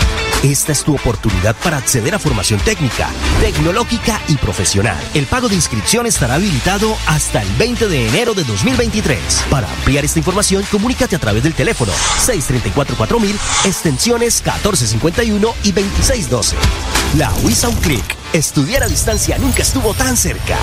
Esta 0.42 0.72
es 0.72 0.82
tu 0.82 0.94
oportunidad 0.94 1.54
para 1.62 1.76
acceder 1.76 2.12
a 2.12 2.18
formación 2.18 2.58
técnica, 2.60 3.08
tecnológica 3.40 4.20
y 4.26 4.34
profesional. 4.34 4.98
El 5.14 5.26
pago 5.26 5.48
de 5.48 5.54
inscripción 5.54 6.06
estará 6.06 6.34
habilitado 6.34 6.96
hasta 7.06 7.40
el 7.40 7.48
20 7.54 7.86
de 7.86 8.08
enero 8.08 8.34
de 8.34 8.42
2023. 8.42 9.44
Para 9.48 9.70
ampliar 9.70 10.04
esta 10.04 10.18
información, 10.18 10.64
comunícate 10.72 11.14
a 11.14 11.20
través 11.20 11.44
del 11.44 11.54
teléfono 11.54 11.92
634-4000, 12.26 13.34
extensiones 13.66 14.42
1451 14.42 15.54
y 15.62 15.72
2612. 15.72 16.56
La 17.16 17.32
WISA 17.44 17.68
un 17.68 17.76
clic. 17.76 18.16
Estudiar 18.32 18.82
a 18.82 18.88
distancia 18.88 19.38
nunca 19.38 19.62
estuvo 19.62 19.94
tan 19.94 20.16
cerca. 20.16 20.58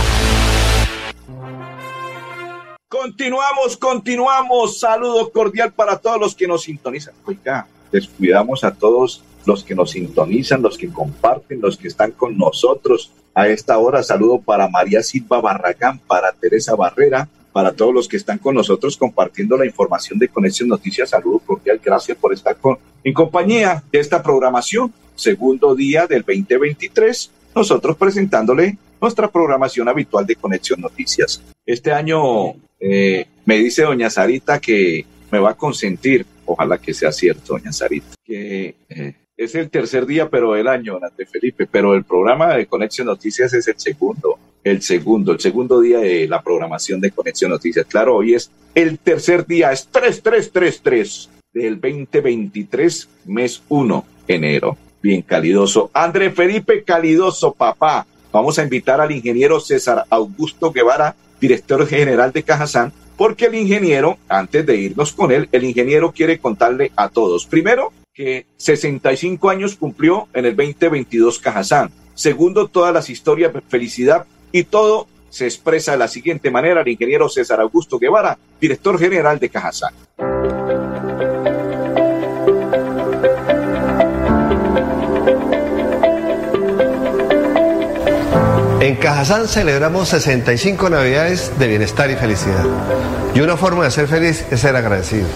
Continuamos, 3.08 3.78
continuamos. 3.78 4.80
Saludo 4.82 5.32
cordial 5.32 5.72
para 5.72 5.98
todos 5.98 6.20
los 6.20 6.36
que 6.36 6.46
nos 6.46 6.64
sintonizan. 6.64 7.14
Oiga, 7.24 7.66
descuidamos 7.90 8.66
a 8.66 8.74
todos 8.74 9.24
los 9.46 9.64
que 9.64 9.74
nos 9.74 9.92
sintonizan, 9.92 10.62
los 10.62 10.78
que 10.78 10.90
comparten, 10.90 11.62
los 11.62 11.78
que 11.78 11.88
están 11.88 12.12
con 12.12 12.38
nosotros 12.38 13.14
a 13.34 13.48
esta 13.48 13.78
hora. 13.78 14.04
Saludo 14.04 14.42
para 14.42 14.68
María 14.68 15.02
Silva 15.02 15.40
Barragán, 15.40 16.00
para 16.00 16.34
Teresa 16.34 16.76
Barrera, 16.76 17.30
para 17.54 17.72
todos 17.72 17.94
los 17.94 18.10
que 18.10 18.18
están 18.18 18.40
con 18.40 18.56
nosotros 18.56 18.98
compartiendo 18.98 19.56
la 19.56 19.66
información 19.66 20.20
de 20.20 20.28
Conexión 20.28 20.68
Noticias. 20.68 21.12
Saludo 21.12 21.40
cordial, 21.40 21.80
gracias 21.82 22.18
por 22.18 22.34
estar 22.34 22.58
con, 22.58 22.78
en 23.06 23.14
compañía 23.14 23.82
de 23.90 24.00
esta 24.00 24.22
programación. 24.22 24.94
Segundo 25.16 25.76
día 25.76 26.08
del 26.08 26.24
2023, 26.24 27.32
nosotros 27.56 27.96
presentándole 27.96 28.78
nuestra 29.00 29.32
programación 29.32 29.88
habitual 29.88 30.26
de 30.26 30.36
Conexión 30.36 30.82
Noticias. 30.82 31.42
Este 31.66 31.94
año 31.94 32.56
eh, 32.80 33.26
me 33.46 33.58
dice 33.58 33.84
doña 33.84 34.10
Sarita 34.10 34.60
que 34.60 35.06
me 35.32 35.40
va 35.40 35.52
a 35.52 35.58
consentir 35.58 36.26
Ojalá 36.48 36.78
que 36.78 36.94
sea 36.94 37.12
cierto, 37.12 37.54
doña 37.54 37.74
Sarita. 37.74 38.16
Que 38.24 38.74
eh, 38.88 39.16
es 39.36 39.54
el 39.54 39.70
tercer 39.70 40.06
día, 40.06 40.30
pero 40.30 40.56
el 40.56 40.68
año, 40.68 40.98
Andrés 41.02 41.30
Felipe. 41.30 41.68
Pero 41.70 41.94
el 41.94 42.06
programa 42.06 42.56
de 42.56 42.66
Conexión 42.66 43.08
Noticias 43.08 43.54
es 43.54 43.68
el 43.68 43.78
segundo. 43.78 44.40
El 44.64 44.82
segundo, 44.82 45.34
el 45.34 45.40
segundo 45.42 45.82
día 45.82 46.00
de 46.00 46.26
la 46.28 46.42
programación 46.42 47.02
de 47.02 47.12
Conexión 47.12 47.52
Noticias. 47.52 47.86
Claro, 47.86 48.16
hoy 48.16 48.34
es 48.34 48.50
el 48.74 48.98
tercer 48.98 49.46
día, 49.46 49.74
es 49.74 49.88
3333 49.88 51.30
del 51.54 51.82
2023, 51.82 53.10
mes 53.26 53.62
1, 53.68 54.06
enero. 54.30 54.78
Bien 55.02 55.22
calidoso. 55.22 55.92
Andrés 55.94 56.34
Felipe 56.34 56.84
Calidoso, 56.84 57.54
papá. 57.54 58.08
Vamos 58.32 58.58
a 58.58 58.64
invitar 58.64 59.02
al 59.02 59.12
ingeniero 59.12 59.60
César 59.60 60.06
Augusto 60.10 60.72
Guevara, 60.72 61.16
director 61.40 61.86
general 61.88 62.32
de 62.32 62.44
Cajazán, 62.44 62.94
porque 63.18 63.46
el 63.46 63.56
ingeniero, 63.56 64.18
antes 64.30 64.66
de 64.66 64.76
irnos 64.76 65.12
con 65.12 65.32
él, 65.32 65.50
el 65.52 65.64
ingeniero 65.64 66.12
quiere 66.12 66.40
contarle 66.40 66.92
a 66.96 67.10
todos. 67.10 67.46
Primero, 67.46 67.92
que 68.14 68.46
65 68.58 69.50
años 69.50 69.76
cumplió 69.76 70.28
en 70.34 70.46
el 70.46 70.56
2022 70.56 71.40
Cajazán. 71.40 71.92
Segundo, 72.16 72.68
todas 72.68 72.94
las 72.94 73.10
historias 73.10 73.52
felicidad 73.70 74.26
y 74.52 74.64
todo 74.64 75.08
se 75.30 75.46
expresa 75.46 75.92
de 75.92 76.00
la 76.00 76.08
siguiente 76.08 76.50
manera 76.50 76.82
el 76.82 76.88
ingeniero 76.88 77.30
César 77.30 77.60
Augusto 77.60 78.00
Guevara, 78.00 78.38
director 78.60 78.98
general 78.98 79.40
de 79.40 79.50
Cajazán. 79.50 79.94
En 88.88 88.96
Cajazán 88.96 89.50
celebramos 89.50 90.08
65 90.08 90.90
navidades 90.90 91.52
de 91.60 91.68
bienestar 91.68 92.10
y 92.10 92.16
felicidad. 92.16 92.64
Y 93.36 93.42
una 93.42 93.58
forma 93.58 93.84
de 93.84 93.92
ser 93.92 94.08
feliz 94.08 94.46
es 94.50 94.62
ser 94.62 94.78
agradecido. 94.78 95.28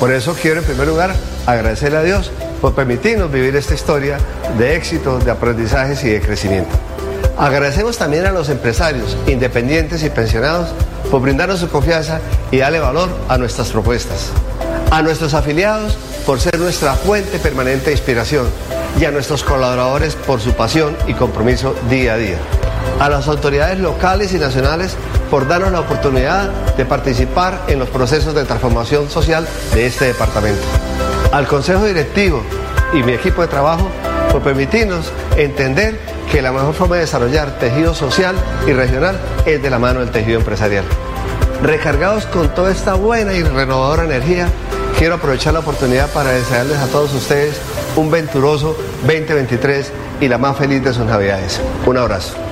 Por 0.00 0.10
eso 0.10 0.34
quiero 0.40 0.60
en 0.60 0.64
primer 0.64 0.88
lugar 0.88 1.14
agradecerle 1.44 1.98
a 1.98 2.02
Dios 2.02 2.32
por 2.62 2.74
permitirnos 2.74 3.30
vivir 3.30 3.54
esta 3.56 3.74
historia 3.74 4.16
de 4.56 4.74
éxito, 4.74 5.18
de 5.18 5.30
aprendizajes 5.30 6.02
y 6.02 6.12
de 6.12 6.22
crecimiento. 6.22 6.70
Agradecemos 7.36 7.98
también 7.98 8.24
a 8.24 8.32
los 8.32 8.48
empresarios, 8.48 9.18
independientes 9.26 10.02
y 10.02 10.08
pensionados 10.08 10.70
por 11.10 11.20
brindarnos 11.20 11.60
su 11.60 11.68
confianza 11.68 12.22
y 12.50 12.56
darle 12.56 12.80
valor 12.80 13.10
a 13.28 13.36
nuestras 13.36 13.68
propuestas. 13.68 14.30
A 14.90 15.02
nuestros 15.02 15.34
afiliados 15.34 15.98
por 16.24 16.40
ser 16.40 16.58
nuestra 16.58 16.94
fuente 16.94 17.38
permanente 17.38 17.84
de 17.84 17.92
inspiración 17.92 18.46
y 18.98 19.04
a 19.04 19.10
nuestros 19.10 19.44
colaboradores 19.44 20.14
por 20.14 20.40
su 20.40 20.54
pasión 20.54 20.96
y 21.06 21.12
compromiso 21.12 21.74
día 21.90 22.14
a 22.14 22.16
día 22.16 22.38
a 23.00 23.08
las 23.08 23.28
autoridades 23.28 23.78
locales 23.78 24.32
y 24.32 24.38
nacionales 24.38 24.96
por 25.30 25.48
darnos 25.48 25.72
la 25.72 25.80
oportunidad 25.80 26.48
de 26.76 26.84
participar 26.84 27.62
en 27.68 27.78
los 27.78 27.88
procesos 27.88 28.34
de 28.34 28.44
transformación 28.44 29.10
social 29.10 29.46
de 29.74 29.86
este 29.86 30.06
departamento. 30.06 30.62
Al 31.32 31.46
Consejo 31.46 31.84
Directivo 31.84 32.42
y 32.92 33.02
mi 33.02 33.12
equipo 33.12 33.42
de 33.42 33.48
trabajo 33.48 33.88
por 34.30 34.42
permitirnos 34.42 35.12
entender 35.36 35.98
que 36.30 36.42
la 36.42 36.52
mejor 36.52 36.74
forma 36.74 36.96
de 36.96 37.02
desarrollar 37.02 37.58
tejido 37.58 37.94
social 37.94 38.34
y 38.66 38.72
regional 38.72 39.18
es 39.46 39.62
de 39.62 39.70
la 39.70 39.78
mano 39.78 40.00
del 40.00 40.10
tejido 40.10 40.38
empresarial. 40.38 40.84
Recargados 41.62 42.26
con 42.26 42.54
toda 42.54 42.72
esta 42.72 42.94
buena 42.94 43.34
y 43.34 43.42
renovadora 43.42 44.04
energía, 44.04 44.48
quiero 44.98 45.14
aprovechar 45.14 45.54
la 45.54 45.60
oportunidad 45.60 46.10
para 46.12 46.30
desearles 46.30 46.78
a 46.78 46.86
todos 46.88 47.14
ustedes 47.14 47.60
un 47.96 48.10
venturoso 48.10 48.76
2023 49.06 49.92
y 50.20 50.28
la 50.28 50.38
más 50.38 50.56
feliz 50.56 50.82
de 50.82 50.92
sus 50.92 51.06
navidades. 51.06 51.60
Un 51.86 51.96
abrazo. 51.96 52.43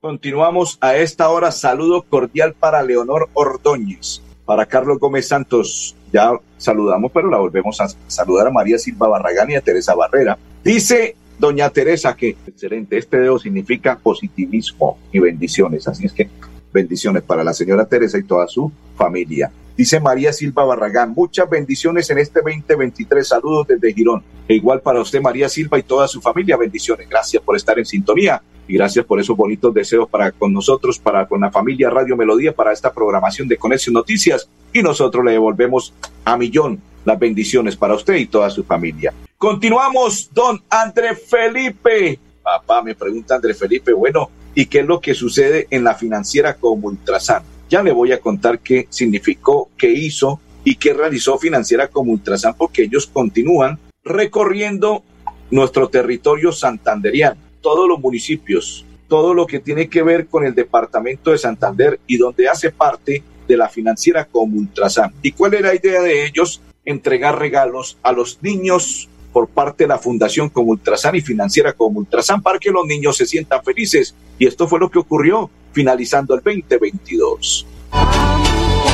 Continuamos 0.00 0.78
a 0.80 0.96
esta 0.96 1.28
hora. 1.28 1.50
Saludo 1.50 2.02
cordial 2.02 2.54
para 2.54 2.82
Leonor 2.82 3.28
Ordóñez, 3.34 4.22
para 4.44 4.66
Carlos 4.66 4.98
Gómez 4.98 5.28
Santos. 5.28 5.96
Ya 6.12 6.32
saludamos, 6.58 7.10
pero 7.12 7.30
la 7.30 7.38
volvemos 7.38 7.80
a 7.80 7.88
saludar 8.06 8.48
a 8.48 8.50
María 8.50 8.78
Silva 8.78 9.08
Barragán 9.08 9.50
y 9.50 9.54
a 9.54 9.60
Teresa 9.60 9.94
Barrera. 9.94 10.38
Dice 10.62 11.16
doña 11.38 11.70
Teresa 11.70 12.14
que, 12.14 12.36
excelente, 12.46 12.98
este 12.98 13.18
dedo 13.18 13.38
significa 13.38 13.98
positivismo 13.98 14.98
y 15.10 15.18
bendiciones. 15.18 15.88
Así 15.88 16.06
es 16.06 16.12
que 16.12 16.28
bendiciones 16.72 17.22
para 17.22 17.44
la 17.44 17.52
señora 17.52 17.86
Teresa 17.86 18.18
y 18.18 18.22
toda 18.22 18.46
su 18.48 18.72
familia. 18.96 19.50
Dice 19.76 20.00
María 20.00 20.32
Silva 20.32 20.64
Barragán, 20.64 21.12
muchas 21.14 21.48
bendiciones 21.48 22.08
en 22.10 22.18
este 22.18 22.40
2023. 22.40 23.26
Saludos 23.26 23.66
desde 23.68 23.92
Girón. 23.94 24.22
E 24.46 24.54
igual 24.54 24.80
para 24.80 25.00
usted, 25.00 25.20
María 25.20 25.48
Silva 25.48 25.78
y 25.78 25.82
toda 25.82 26.06
su 26.08 26.20
familia. 26.20 26.56
Bendiciones. 26.56 27.08
Gracias 27.08 27.42
por 27.42 27.56
estar 27.56 27.78
en 27.78 27.86
sintonía 27.86 28.42
y 28.68 28.74
gracias 28.74 29.04
por 29.06 29.18
esos 29.18 29.36
bonitos 29.36 29.72
deseos 29.72 30.08
para 30.08 30.30
con 30.30 30.52
nosotros, 30.52 30.98
para 30.98 31.26
con 31.26 31.40
la 31.40 31.50
familia 31.50 31.88
Radio 31.88 32.16
Melodía, 32.16 32.54
para 32.54 32.72
esta 32.72 32.92
programación 32.92 33.48
de 33.48 33.56
Conexión 33.56 33.94
Noticias. 33.94 34.48
Y 34.74 34.82
nosotros 34.82 35.24
le 35.24 35.32
devolvemos 35.32 35.94
a 36.24 36.36
millón 36.36 36.80
las 37.04 37.18
bendiciones 37.18 37.74
para 37.74 37.94
usted 37.94 38.14
y 38.16 38.26
toda 38.26 38.50
su 38.50 38.62
familia. 38.64 39.12
Continuamos, 39.38 40.30
don 40.32 40.62
André 40.68 41.16
Felipe. 41.16 42.18
Papá, 42.42 42.82
me 42.82 42.94
pregunta 42.94 43.36
André 43.36 43.54
Felipe, 43.54 43.92
bueno, 43.92 44.30
¿y 44.54 44.66
qué 44.66 44.80
es 44.80 44.86
lo 44.86 45.00
que 45.00 45.14
sucede 45.14 45.66
en 45.70 45.84
la 45.84 45.94
financiera 45.94 46.54
como 46.54 46.88
Ultrasan? 46.88 47.42
Ya 47.68 47.82
le 47.82 47.92
voy 47.92 48.12
a 48.12 48.20
contar 48.20 48.60
qué 48.60 48.86
significó, 48.90 49.70
qué 49.78 49.90
hizo 49.90 50.40
y 50.64 50.76
qué 50.76 50.92
realizó 50.92 51.38
Financiera 51.38 51.88
como 51.88 52.12
Ultrasan, 52.12 52.54
porque 52.54 52.82
ellos 52.82 53.06
continúan 53.06 53.78
recorriendo 54.04 55.02
nuestro 55.50 55.88
territorio 55.88 56.52
santanderiano, 56.52 57.36
todos 57.60 57.88
los 57.88 58.00
municipios, 58.00 58.84
todo 59.08 59.34
lo 59.34 59.46
que 59.46 59.60
tiene 59.60 59.88
que 59.88 60.02
ver 60.02 60.26
con 60.26 60.44
el 60.44 60.54
departamento 60.54 61.30
de 61.30 61.38
Santander 61.38 62.00
y 62.06 62.16
donde 62.16 62.48
hace 62.48 62.70
parte 62.70 63.22
de 63.46 63.56
la 63.56 63.68
financiera 63.68 64.24
como 64.24 64.56
Ultrasan. 64.56 65.12
¿Y 65.22 65.32
cuál 65.32 65.54
era 65.54 65.68
la 65.68 65.74
idea 65.74 66.02
de 66.02 66.26
ellos? 66.26 66.60
Entregar 66.84 67.38
regalos 67.38 67.98
a 68.02 68.12
los 68.12 68.38
niños 68.42 69.08
por 69.32 69.48
parte 69.48 69.84
de 69.84 69.88
la 69.88 69.98
Fundación 69.98 70.48
como 70.48 70.72
Ultrasan 70.72 71.16
y 71.16 71.20
Financiera 71.20 71.72
como 71.72 71.98
Ultrasan 71.98 72.42
para 72.42 72.58
que 72.58 72.70
los 72.70 72.86
niños 72.86 73.16
se 73.16 73.26
sientan 73.26 73.62
felices. 73.64 74.14
Y 74.38 74.46
esto 74.46 74.68
fue 74.68 74.78
lo 74.78 74.90
que 74.90 74.98
ocurrió 74.98 75.50
finalizando 75.72 76.34
el 76.34 76.42
2022. 76.42 77.66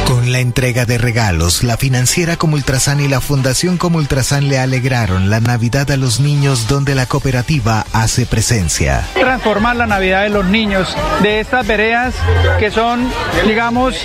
Con 0.09 0.33
la 0.33 0.38
entrega 0.38 0.87
de 0.87 0.97
regalos, 0.97 1.62
la 1.62 1.77
financiera 1.77 2.37
como 2.38 2.55
Ultrasan 2.55 2.99
y 3.00 3.09
la 3.09 3.21
Fundación 3.21 3.77
como 3.77 3.99
Ultrasan 3.99 4.49
le 4.49 4.59
alegraron 4.59 5.29
la 5.29 5.41
Navidad 5.41 5.91
a 5.91 5.99
los 5.99 6.19
niños 6.19 6.67
donde 6.67 6.95
la 6.95 7.05
cooperativa 7.05 7.85
hace 7.93 8.25
presencia. 8.25 9.07
Transformar 9.12 9.77
la 9.77 9.87
Navidad 9.87 10.23
de 10.23 10.31
los 10.31 10.47
niños 10.47 10.97
de 11.23 11.41
estas 11.41 11.67
veredas 11.67 12.15
que 12.59 12.71
son, 12.71 13.07
digamos, 13.47 13.97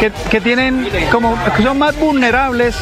que, 0.00 0.10
que 0.30 0.40
tienen 0.40 0.88
como, 1.12 1.36
que 1.54 1.62
son 1.64 1.78
más 1.78 1.98
vulnerables 1.98 2.74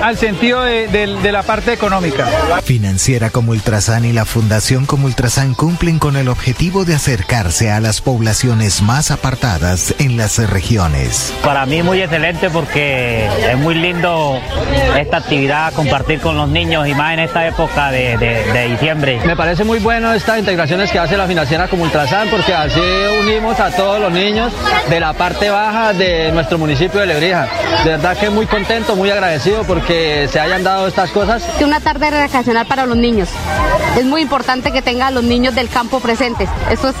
al 0.00 0.16
sentido 0.16 0.62
de, 0.62 0.86
de, 0.86 1.08
de 1.08 1.32
la 1.32 1.42
parte 1.42 1.72
económica. 1.72 2.28
Financiera 2.62 3.30
como 3.30 3.50
Ultrasan 3.50 4.04
y 4.04 4.12
la 4.12 4.24
Fundación 4.24 4.86
como 4.86 5.06
Ultrasan 5.06 5.54
cumplen 5.54 5.98
con 5.98 6.14
el 6.14 6.28
objetivo 6.28 6.84
de 6.84 6.94
acercarse 6.94 7.72
a 7.72 7.80
las 7.80 8.00
poblaciones 8.00 8.80
más 8.80 9.10
apartadas 9.10 9.92
en 9.98 10.16
las 10.16 10.38
regiones. 10.38 11.32
Para 11.42 11.63
mí 11.66 11.82
muy 11.82 12.00
excelente 12.02 12.50
porque 12.50 13.26
es 13.26 13.58
muy 13.58 13.74
lindo 13.74 14.38
esta 14.98 15.18
actividad, 15.18 15.72
compartir 15.72 16.20
con 16.20 16.36
los 16.36 16.48
niños 16.48 16.86
y 16.86 16.94
más 16.94 17.14
en 17.14 17.20
esta 17.20 17.46
época 17.46 17.90
de, 17.90 18.16
de, 18.18 18.52
de 18.52 18.68
diciembre. 18.68 19.20
Me 19.24 19.36
parece 19.36 19.64
muy 19.64 19.78
bueno 19.78 20.12
estas 20.12 20.38
integraciones 20.38 20.90
que 20.90 20.98
hace 20.98 21.16
la 21.16 21.26
financiera 21.26 21.68
como 21.68 21.84
Ultrasan 21.84 22.28
porque 22.28 22.54
así 22.54 22.80
unimos 23.20 23.58
a 23.60 23.70
todos 23.70 24.00
los 24.00 24.12
niños 24.12 24.52
de 24.88 25.00
la 25.00 25.12
parte 25.12 25.50
baja 25.50 25.92
de 25.92 26.30
nuestro 26.32 26.58
municipio 26.58 27.00
de 27.00 27.06
Lebrija. 27.06 27.48
De 27.84 27.90
verdad 27.90 28.16
que 28.16 28.30
muy 28.30 28.46
contento, 28.46 28.96
muy 28.96 29.10
agradecido 29.10 29.64
porque 29.64 30.28
se 30.30 30.40
hayan 30.40 30.62
dado 30.62 30.86
estas 30.86 31.10
cosas. 31.10 31.44
Una 31.60 31.80
tarde 31.80 32.10
recreacional 32.10 32.66
para 32.66 32.86
los 32.86 32.96
niños. 32.96 33.28
Es 33.98 34.04
muy 34.04 34.22
importante 34.22 34.72
que 34.72 34.82
tengan 34.82 35.08
a 35.08 35.10
los 35.10 35.24
niños 35.24 35.54
del 35.54 35.68
campo 35.68 36.00
presentes. 36.00 36.48
Eso 36.70 36.88
es 36.88 36.96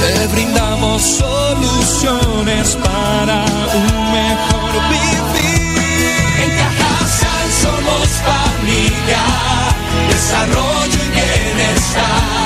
Te 0.00 0.26
brindamos 0.32 1.02
soluciones 1.02 2.76
para 2.76 3.44
un 3.44 4.12
mejor 4.12 4.72
vivir. 4.88 6.20
En 6.42 6.50
Cajasal 6.56 7.50
somos 7.62 8.08
familia, 8.24 9.22
desarrollo 10.08 10.94
y 10.94 11.10
bienestar. 11.10 12.39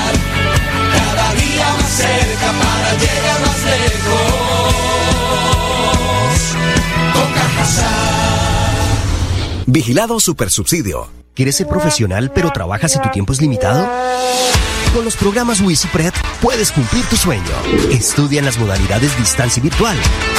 Cerca 1.95 2.49
para 2.59 2.91
llegar 2.93 3.39
más 3.41 3.63
lejos. 3.63 4.45
Vigilado. 9.67 10.19
¿Quieres 11.33 11.55
ser 11.55 11.67
profesional 11.67 12.31
pero 12.33 12.51
trabajas 12.51 12.95
y 12.95 12.99
tu 13.01 13.09
tiempo 13.09 13.33
es 13.33 13.41
limitado? 13.41 13.87
Con 14.95 15.03
los 15.03 15.17
programas 15.17 15.59
WisiPred 15.59 16.13
puedes 16.41 16.71
cumplir 16.71 17.03
tu 17.07 17.17
sueño. 17.17 17.43
Estudia 17.91 18.39
en 18.39 18.45
las 18.45 18.57
modalidades 18.57 19.17
distancia 19.17 19.59
y 19.59 19.63
virtual. 19.63 19.97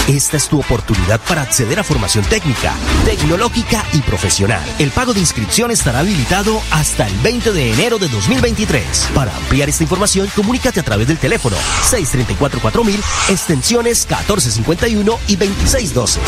Esta 0.08 0.38
es 0.38 0.48
tu 0.48 0.58
oportunidad 0.58 1.20
para 1.28 1.42
acceder 1.42 1.78
a 1.78 1.84
formación 1.84 2.24
técnica, 2.24 2.72
tecnológica 3.04 3.84
y 3.92 4.00
profesional. 4.00 4.64
El 4.78 4.92
pago 4.92 5.12
de 5.12 5.20
inscripción 5.20 5.70
estará 5.70 5.98
habilitado 5.98 6.58
hasta 6.70 7.06
el 7.06 7.14
20 7.18 7.52
de 7.52 7.74
enero 7.74 7.98
de 7.98 8.08
2023. 8.08 9.10
Para 9.14 9.36
ampliar 9.36 9.68
esta 9.68 9.82
información, 9.82 10.26
comunícate 10.34 10.80
a 10.80 10.84
través 10.84 11.06
del 11.06 11.18
teléfono 11.18 11.56
634-4000, 11.90 12.98
extensiones 13.28 14.06
1451 14.06 15.18
y 15.28 15.36
2612. 15.36 16.18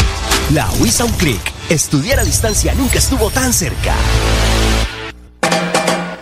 La 0.53 0.69
WISA 0.81 1.07
un 1.07 1.13
clic. 1.13 1.41
Estudiar 1.71 2.21
a 2.21 2.25
distancia 2.25 2.75
nunca 2.75 2.99
estuvo 2.99 3.31
tan 3.31 3.55
cerca. 3.55 3.95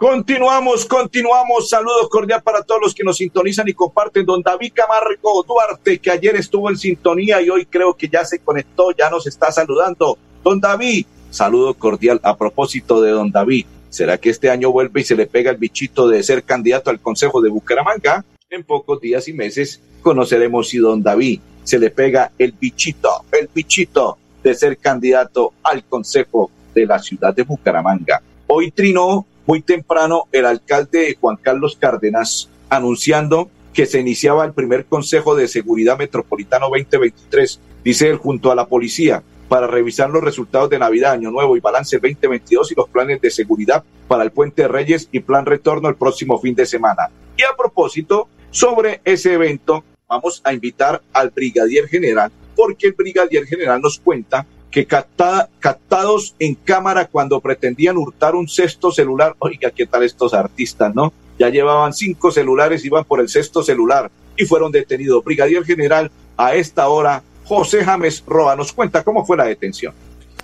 Continuamos, 0.00 0.86
continuamos. 0.86 1.68
Saludos 1.68 2.08
cordial 2.08 2.42
para 2.42 2.62
todos 2.62 2.80
los 2.80 2.94
que 2.94 3.04
nos 3.04 3.18
sintonizan 3.18 3.68
y 3.68 3.74
comparten. 3.74 4.24
Don 4.24 4.40
David 4.40 4.72
Camargo 4.72 5.44
Duarte, 5.46 5.98
que 5.98 6.10
ayer 6.10 6.36
estuvo 6.36 6.70
en 6.70 6.78
sintonía 6.78 7.42
y 7.42 7.50
hoy 7.50 7.66
creo 7.66 7.92
que 7.92 8.08
ya 8.08 8.24
se 8.24 8.38
conectó, 8.38 8.92
ya 8.92 9.10
nos 9.10 9.26
está 9.26 9.52
saludando. 9.52 10.16
Don 10.42 10.58
David, 10.58 11.04
saludo 11.30 11.74
cordial 11.74 12.18
a 12.22 12.34
propósito 12.34 13.02
de 13.02 13.10
Don 13.10 13.30
David. 13.30 13.66
¿Será 13.90 14.16
que 14.16 14.30
este 14.30 14.48
año 14.48 14.72
vuelve 14.72 15.02
y 15.02 15.04
se 15.04 15.14
le 15.14 15.26
pega 15.26 15.50
el 15.50 15.58
bichito 15.58 16.08
de 16.08 16.22
ser 16.22 16.44
candidato 16.44 16.88
al 16.88 16.98
Consejo 16.98 17.42
de 17.42 17.50
Bucaramanga? 17.50 18.24
En 18.48 18.64
pocos 18.64 19.02
días 19.02 19.28
y 19.28 19.34
meses 19.34 19.82
conoceremos 20.00 20.70
si 20.70 20.78
Don 20.78 21.02
David 21.02 21.40
se 21.62 21.78
le 21.78 21.90
pega 21.90 22.32
el 22.38 22.52
bichito, 22.52 23.10
el 23.38 23.50
bichito 23.54 24.16
de 24.42 24.54
ser 24.54 24.78
candidato 24.78 25.52
al 25.62 25.84
Consejo 25.84 26.50
de 26.74 26.86
la 26.86 26.98
ciudad 27.00 27.34
de 27.34 27.42
Bucaramanga. 27.42 28.22
Hoy 28.46 28.70
trinó 28.70 29.26
muy 29.46 29.62
temprano 29.62 30.24
el 30.32 30.46
alcalde 30.46 31.16
Juan 31.20 31.36
Carlos 31.36 31.76
Cárdenas 31.80 32.48
anunciando 32.68 33.50
que 33.72 33.86
se 33.86 34.00
iniciaba 34.00 34.44
el 34.44 34.52
primer 34.52 34.84
Consejo 34.84 35.36
de 35.36 35.48
Seguridad 35.48 35.98
Metropolitano 35.98 36.68
2023, 36.68 37.60
dice 37.84 38.08
él, 38.08 38.16
junto 38.16 38.50
a 38.50 38.54
la 38.54 38.66
policía, 38.66 39.22
para 39.48 39.66
revisar 39.66 40.10
los 40.10 40.22
resultados 40.22 40.70
de 40.70 40.78
Navidad, 40.78 41.12
Año 41.12 41.30
Nuevo 41.30 41.56
y 41.56 41.60
Balance 41.60 41.98
2022 41.98 42.72
y 42.72 42.74
los 42.74 42.88
planes 42.88 43.20
de 43.20 43.30
seguridad 43.30 43.82
para 44.06 44.22
el 44.22 44.30
Puente 44.30 44.68
Reyes 44.68 45.08
y 45.10 45.20
Plan 45.20 45.46
Retorno 45.46 45.88
el 45.88 45.96
próximo 45.96 46.38
fin 46.38 46.54
de 46.54 46.66
semana. 46.66 47.10
Y 47.36 47.42
a 47.42 47.56
propósito, 47.56 48.28
sobre 48.50 49.00
ese 49.04 49.34
evento, 49.34 49.84
vamos 50.08 50.40
a 50.44 50.52
invitar 50.52 51.02
al 51.12 51.30
brigadier 51.30 51.88
general, 51.88 52.30
porque 52.54 52.88
el 52.88 52.92
brigadier 52.92 53.44
general 53.46 53.80
nos 53.80 53.98
cuenta 53.98 54.46
que 54.70 54.86
captados 54.86 56.34
en 56.38 56.54
cámara 56.54 57.06
cuando 57.06 57.40
pretendían 57.40 57.96
hurtar 57.96 58.34
un 58.34 58.48
sexto 58.48 58.92
celular. 58.92 59.34
Oiga, 59.38 59.70
¿qué 59.70 59.86
tal 59.86 60.04
estos 60.04 60.32
artistas, 60.32 60.94
no? 60.94 61.12
Ya 61.38 61.48
llevaban 61.48 61.92
cinco 61.92 62.30
celulares, 62.30 62.84
iban 62.84 63.04
por 63.04 63.20
el 63.20 63.28
sexto 63.28 63.62
celular 63.62 64.10
y 64.36 64.44
fueron 64.44 64.70
detenidos. 64.70 65.24
Brigadier 65.24 65.64
General, 65.64 66.10
a 66.36 66.54
esta 66.54 66.88
hora, 66.88 67.22
José 67.44 67.84
James 67.84 68.22
Roa 68.26 68.54
nos 68.54 68.72
cuenta 68.72 69.02
cómo 69.02 69.26
fue 69.26 69.36
la 69.36 69.44
detención. 69.44 69.92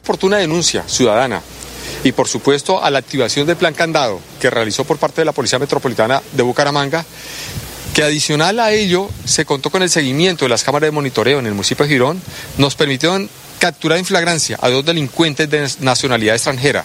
Oportuna 0.00 0.38
denuncia 0.38 0.82
ciudadana 0.88 1.42
y 2.02 2.12
por 2.12 2.28
supuesto 2.28 2.82
a 2.82 2.90
la 2.90 2.98
activación 2.98 3.46
del 3.46 3.56
plan 3.56 3.74
candado 3.74 4.20
que 4.40 4.50
realizó 4.50 4.84
por 4.84 4.98
parte 4.98 5.20
de 5.20 5.24
la 5.24 5.32
Policía 5.32 5.58
Metropolitana 5.58 6.22
de 6.32 6.42
Bucaramanga 6.42 7.04
que 7.94 8.02
adicional 8.02 8.60
a 8.60 8.72
ello 8.72 9.08
se 9.24 9.46
contó 9.46 9.70
con 9.70 9.82
el 9.82 9.88
seguimiento 9.88 10.44
de 10.44 10.50
las 10.50 10.64
cámaras 10.64 10.88
de 10.88 10.92
monitoreo 10.92 11.38
en 11.38 11.46
el 11.46 11.54
municipio 11.54 11.86
de 11.86 11.92
Girón, 11.92 12.20
nos 12.58 12.74
permitieron 12.76 13.30
capturar 13.58 13.98
en 13.98 14.04
flagrancia 14.04 14.58
a 14.60 14.68
dos 14.68 14.84
delincuentes 14.84 15.48
de 15.50 15.68
nacionalidad 15.80 16.34
extranjera, 16.34 16.84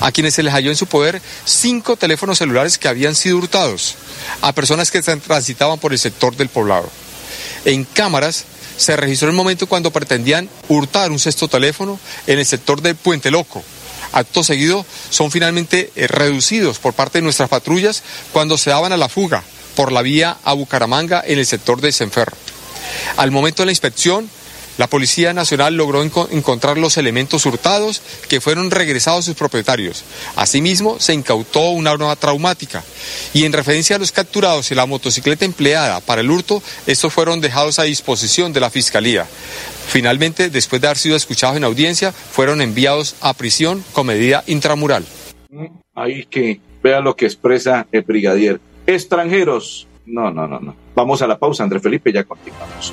a 0.00 0.12
quienes 0.12 0.34
se 0.34 0.42
les 0.42 0.52
halló 0.52 0.70
en 0.70 0.76
su 0.76 0.86
poder 0.86 1.20
cinco 1.44 1.96
teléfonos 1.96 2.38
celulares 2.38 2.78
que 2.78 2.88
habían 2.88 3.14
sido 3.14 3.38
hurtados 3.38 3.94
a 4.40 4.52
personas 4.52 4.90
que 4.90 5.02
transitaban 5.02 5.78
por 5.78 5.92
el 5.92 5.98
sector 5.98 6.36
del 6.36 6.48
poblado. 6.48 6.90
En 7.64 7.84
cámaras 7.84 8.44
se 8.76 8.96
registró 8.96 9.28
el 9.28 9.34
momento 9.34 9.66
cuando 9.66 9.90
pretendían 9.90 10.48
hurtar 10.68 11.10
un 11.10 11.18
sexto 11.18 11.48
teléfono 11.48 11.98
en 12.26 12.38
el 12.38 12.46
sector 12.46 12.82
del 12.82 12.96
Puente 12.96 13.30
Loco. 13.30 13.62
Acto 14.12 14.44
seguido 14.44 14.86
son 15.10 15.30
finalmente 15.30 15.90
eh, 15.96 16.06
reducidos 16.06 16.78
por 16.78 16.94
parte 16.94 17.18
de 17.18 17.22
nuestras 17.22 17.48
patrullas 17.48 18.02
cuando 18.32 18.56
se 18.56 18.70
daban 18.70 18.92
a 18.92 18.96
la 18.96 19.08
fuga 19.08 19.42
por 19.74 19.92
la 19.92 20.02
vía 20.02 20.38
a 20.44 20.52
Bucaramanga 20.54 21.22
en 21.26 21.38
el 21.38 21.46
sector 21.46 21.80
de 21.80 21.92
Senferro. 21.92 22.36
Al 23.16 23.30
momento 23.30 23.62
de 23.62 23.66
la 23.66 23.72
inspección, 23.72 24.30
la 24.78 24.86
Policía 24.86 25.32
Nacional 25.32 25.74
logró 25.76 26.02
encontrar 26.02 26.78
los 26.78 26.96
elementos 26.96 27.46
hurtados 27.46 28.02
que 28.28 28.40
fueron 28.40 28.70
regresados 28.70 29.20
a 29.20 29.26
sus 29.26 29.36
propietarios. 29.36 30.04
Asimismo, 30.36 31.00
se 31.00 31.14
incautó 31.14 31.70
una 31.70 31.92
arma 31.92 32.14
traumática. 32.16 32.84
Y 33.32 33.44
en 33.44 33.52
referencia 33.52 33.96
a 33.96 33.98
los 33.98 34.12
capturados 34.12 34.70
y 34.70 34.74
la 34.74 34.86
motocicleta 34.86 35.44
empleada 35.44 36.00
para 36.00 36.20
el 36.20 36.30
hurto, 36.30 36.62
estos 36.86 37.12
fueron 37.12 37.40
dejados 37.40 37.78
a 37.78 37.84
disposición 37.84 38.52
de 38.52 38.60
la 38.60 38.70
Fiscalía. 38.70 39.26
Finalmente, 39.88 40.50
después 40.50 40.82
de 40.82 40.88
haber 40.88 40.98
sido 40.98 41.16
escuchados 41.16 41.56
en 41.56 41.64
audiencia, 41.64 42.12
fueron 42.12 42.60
enviados 42.60 43.16
a 43.20 43.34
prisión 43.34 43.84
con 43.92 44.06
medida 44.06 44.44
intramural. 44.46 45.04
Ahí 45.94 46.26
que 46.26 46.60
vea 46.82 47.00
lo 47.00 47.16
que 47.16 47.24
expresa 47.24 47.86
el 47.92 48.02
brigadier. 48.02 48.60
Extranjeros. 48.86 49.86
No, 50.04 50.30
no, 50.30 50.46
no, 50.46 50.60
no. 50.60 50.76
Vamos 50.94 51.22
a 51.22 51.26
la 51.26 51.38
pausa, 51.38 51.64
André 51.64 51.80
Felipe, 51.80 52.12
ya 52.12 52.24
continuamos. 52.24 52.92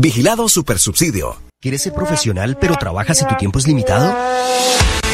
Vigilado 0.00 0.48
Supersubsidio. 0.48 1.36
¿Quieres 1.60 1.82
ser 1.82 1.92
profesional 1.92 2.56
pero 2.60 2.76
trabajas 2.76 3.20
y 3.20 3.26
tu 3.26 3.34
tiempo 3.34 3.58
es 3.58 3.66
limitado? 3.66 4.14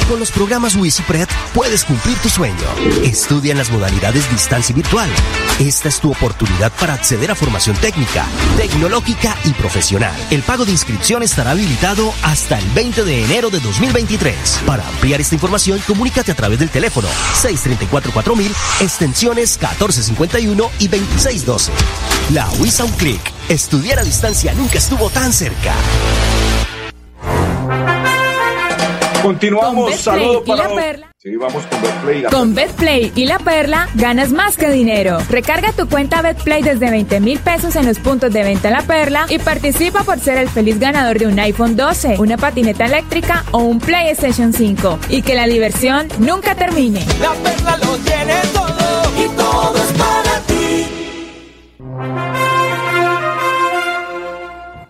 Con 0.08 0.20
los 0.20 0.30
programas 0.30 0.76
WisiPred 0.76 1.26
puedes 1.54 1.84
cumplir 1.84 2.18
tu 2.18 2.28
sueño. 2.28 2.54
Estudia 3.02 3.52
en 3.52 3.58
las 3.58 3.70
modalidades 3.70 4.30
distancia 4.30 4.72
y 4.72 4.76
virtual. 4.76 5.08
Esta 5.58 5.88
es 5.88 5.98
tu 5.98 6.10
oportunidad 6.10 6.72
para 6.78 6.92
acceder 6.92 7.30
a 7.30 7.34
formación 7.34 7.74
técnica, 7.76 8.26
tecnológica 8.56 9.34
y 9.44 9.52
profesional. 9.52 10.14
El 10.30 10.42
pago 10.42 10.66
de 10.66 10.72
inscripción 10.72 11.22
estará 11.22 11.52
habilitado 11.52 12.12
hasta 12.22 12.58
el 12.58 12.68
20 12.70 13.04
de 13.04 13.24
enero 13.24 13.48
de 13.48 13.60
2023. 13.60 14.60
Para 14.66 14.86
ampliar 14.86 15.22
esta 15.22 15.36
información, 15.36 15.80
comunícate 15.86 16.32
a 16.32 16.36
través 16.36 16.58
del 16.58 16.68
teléfono 16.68 17.08
634-4000, 17.42 18.50
extensiones 18.80 19.58
1451 19.58 20.70
y 20.80 20.88
2612. 20.88 21.72
La 22.32 22.48
WISA 22.58 22.84
un 22.84 22.92
clic. 22.92 23.20
Estudiar 23.48 23.98
a 23.98 24.04
distancia 24.04 24.52
nunca 24.52 24.78
estuvo 24.78 25.08
tan 25.08 25.32
cerca. 25.32 25.74
Continuamos. 29.24 29.96
Saludos 29.96 30.42
para 30.46 30.68
Sí, 31.16 31.34
vamos 31.36 31.64
con 31.64 31.80
Betplay. 31.80 32.22
con 32.24 32.54
Betplay 32.54 33.12
y 33.14 33.24
la 33.24 33.38
Perla 33.38 33.88
ganas 33.94 34.30
más 34.32 34.58
que 34.58 34.68
dinero. 34.68 35.16
Recarga 35.30 35.72
tu 35.72 35.88
cuenta 35.88 36.20
Betplay 36.20 36.62
desde 36.62 36.90
20 36.90 37.20
mil 37.20 37.38
pesos 37.38 37.74
en 37.76 37.86
los 37.86 37.98
puntos 37.98 38.30
de 38.34 38.42
venta 38.42 38.68
La 38.68 38.82
Perla 38.82 39.24
y 39.30 39.38
participa 39.38 40.02
por 40.02 40.20
ser 40.20 40.36
el 40.36 40.50
feliz 40.50 40.78
ganador 40.78 41.18
de 41.18 41.26
un 41.26 41.38
iPhone 41.38 41.74
12, 41.74 42.16
una 42.18 42.36
patineta 42.36 42.84
eléctrica 42.84 43.46
o 43.52 43.60
un 43.60 43.80
PlayStation 43.80 44.52
5. 44.52 44.98
Y 45.08 45.22
que 45.22 45.34
la 45.34 45.46
diversión 45.46 46.08
nunca 46.18 46.54
termine. 46.54 47.00
La 47.22 47.32
Perla 47.32 47.78
lo 47.78 47.96
tiene 47.96 48.34
todo 48.52 49.24
y 49.24 49.28
todo 49.34 49.76
es 49.76 49.92
para 49.98 50.23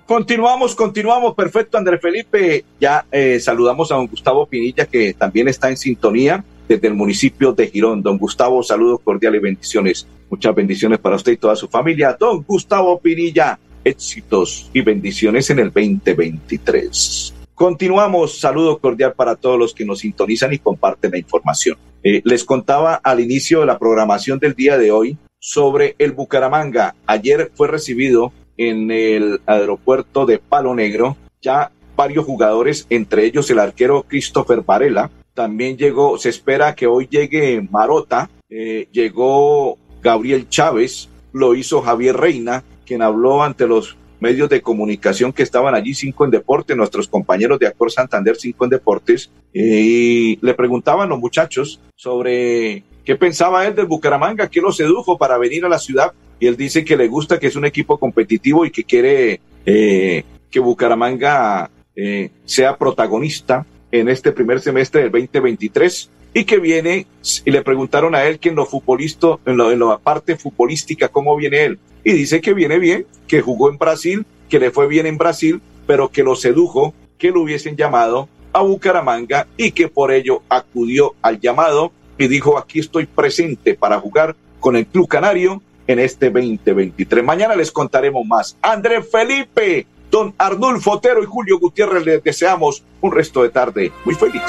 Continuamos, 0.06 0.74
continuamos. 0.74 1.34
Perfecto, 1.34 1.78
André 1.78 1.98
Felipe. 1.98 2.64
Ya 2.78 3.06
eh, 3.10 3.40
saludamos 3.40 3.90
a 3.90 3.94
don 3.94 4.06
Gustavo 4.06 4.44
Pinilla, 4.44 4.84
que 4.84 5.14
también 5.14 5.48
está 5.48 5.70
en 5.70 5.78
sintonía 5.78 6.44
desde 6.68 6.88
el 6.88 6.94
municipio 6.94 7.52
de 7.52 7.68
Girón. 7.68 8.02
Don 8.02 8.18
Gustavo, 8.18 8.62
saludos 8.62 9.00
cordiales 9.02 9.40
y 9.40 9.44
bendiciones. 9.44 10.06
Muchas 10.28 10.54
bendiciones 10.54 10.98
para 10.98 11.16
usted 11.16 11.32
y 11.32 11.36
toda 11.38 11.56
su 11.56 11.68
familia. 11.68 12.16
Don 12.18 12.42
Gustavo 12.42 13.00
Pinilla, 13.00 13.58
éxitos 13.82 14.70
y 14.74 14.82
bendiciones 14.82 15.48
en 15.48 15.60
el 15.60 15.72
2023. 15.72 17.34
Continuamos, 17.54 18.40
saludo 18.40 18.78
cordial 18.78 19.14
para 19.14 19.36
todos 19.36 19.58
los 19.58 19.72
que 19.72 19.86
nos 19.86 20.00
sintonizan 20.00 20.52
y 20.52 20.58
comparten 20.58 21.12
la 21.12 21.18
información. 21.18 21.78
Eh, 22.02 22.20
les 22.24 22.44
contaba 22.44 22.96
al 22.96 23.20
inicio 23.20 23.60
de 23.60 23.66
la 23.66 23.78
programación 23.78 24.38
del 24.38 24.54
día 24.54 24.76
de 24.76 24.90
hoy 24.90 25.16
sobre 25.38 25.94
el 25.98 26.12
Bucaramanga. 26.12 26.94
Ayer 27.06 27.52
fue 27.54 27.68
recibido 27.68 28.32
en 28.56 28.90
el 28.90 29.40
aeropuerto 29.46 30.26
de 30.26 30.38
Palo 30.38 30.74
Negro. 30.74 31.16
Ya 31.42 31.70
varios 31.96 32.24
jugadores, 32.24 32.86
entre 32.90 33.24
ellos 33.24 33.50
el 33.50 33.58
arquero 33.58 34.04
Christopher 34.08 34.62
Varela. 34.62 35.10
También 35.34 35.76
llegó, 35.76 36.18
se 36.18 36.28
espera 36.28 36.74
que 36.74 36.86
hoy 36.86 37.08
llegue 37.10 37.66
Marota, 37.70 38.30
eh, 38.48 38.88
llegó 38.92 39.78
Gabriel 40.02 40.48
Chávez, 40.48 41.08
lo 41.32 41.54
hizo 41.54 41.82
Javier 41.82 42.16
Reina, 42.16 42.62
quien 42.86 43.02
habló 43.02 43.42
ante 43.42 43.66
los 43.66 43.96
medios 44.20 44.48
de 44.48 44.62
comunicación 44.62 45.32
que 45.32 45.42
estaban 45.42 45.74
allí, 45.74 45.92
cinco 45.92 46.24
en 46.24 46.30
deporte, 46.30 46.76
nuestros 46.76 47.08
compañeros 47.08 47.58
de 47.58 47.66
Acor 47.66 47.90
Santander, 47.90 48.36
cinco 48.36 48.64
en 48.64 48.70
deportes, 48.70 49.30
y 49.52 50.38
le 50.40 50.54
preguntaban 50.54 51.08
los 51.08 51.18
muchachos 51.18 51.80
sobre 51.94 52.84
qué 53.04 53.16
pensaba 53.16 53.66
él 53.66 53.74
del 53.74 53.86
Bucaramanga, 53.86 54.48
qué 54.48 54.60
lo 54.60 54.72
sedujo 54.72 55.18
para 55.18 55.36
venir 55.36 55.64
a 55.64 55.68
la 55.68 55.78
ciudad 55.78 56.12
él 56.46 56.56
dice 56.56 56.84
que 56.84 56.96
le 56.96 57.08
gusta, 57.08 57.38
que 57.38 57.46
es 57.46 57.56
un 57.56 57.64
equipo 57.64 57.98
competitivo 57.98 58.64
y 58.64 58.70
que 58.70 58.84
quiere 58.84 59.40
eh, 59.66 60.24
que 60.50 60.60
Bucaramanga 60.60 61.70
eh, 61.96 62.30
sea 62.44 62.76
protagonista 62.76 63.66
en 63.90 64.08
este 64.08 64.32
primer 64.32 64.60
semestre 64.60 65.02
del 65.02 65.10
2023 65.10 66.10
y 66.34 66.44
que 66.44 66.58
viene, 66.58 67.06
y 67.44 67.50
le 67.50 67.62
preguntaron 67.62 68.14
a 68.14 68.24
él 68.24 68.40
que 68.40 68.48
en 68.48 68.56
lo 68.56 68.66
futbolista, 68.66 69.38
en, 69.46 69.60
en 69.60 69.78
la 69.78 69.98
parte 69.98 70.36
futbolística, 70.36 71.08
¿cómo 71.08 71.36
viene 71.36 71.64
él? 71.64 71.78
Y 72.02 72.12
dice 72.12 72.40
que 72.40 72.54
viene 72.54 72.78
bien, 72.78 73.06
que 73.28 73.40
jugó 73.40 73.70
en 73.70 73.78
Brasil, 73.78 74.26
que 74.48 74.58
le 74.58 74.72
fue 74.72 74.88
bien 74.88 75.06
en 75.06 75.16
Brasil, 75.16 75.60
pero 75.86 76.08
que 76.08 76.24
lo 76.24 76.34
sedujo, 76.34 76.92
que 77.18 77.30
lo 77.30 77.42
hubiesen 77.42 77.76
llamado 77.76 78.28
a 78.52 78.62
Bucaramanga 78.62 79.46
y 79.56 79.70
que 79.72 79.88
por 79.88 80.12
ello 80.12 80.42
acudió 80.48 81.14
al 81.22 81.40
llamado 81.40 81.92
y 82.18 82.28
dijo, 82.28 82.58
aquí 82.58 82.80
estoy 82.80 83.06
presente 83.06 83.74
para 83.74 84.00
jugar 84.00 84.36
con 84.60 84.76
el 84.76 84.86
Club 84.86 85.08
Canario 85.08 85.62
en 85.86 85.98
este 85.98 86.30
2023. 86.30 87.24
Mañana 87.24 87.54
les 87.54 87.70
contaremos 87.70 88.24
más. 88.26 88.56
André 88.62 89.02
Felipe, 89.02 89.86
don 90.10 90.34
Arnulfo 90.38 90.92
Otero 90.92 91.22
y 91.22 91.26
Julio 91.26 91.58
Gutiérrez 91.58 92.04
les 92.04 92.22
deseamos 92.22 92.82
un 93.00 93.12
resto 93.12 93.42
de 93.42 93.48
tarde 93.50 93.92
muy 94.04 94.14
feliz. 94.14 94.42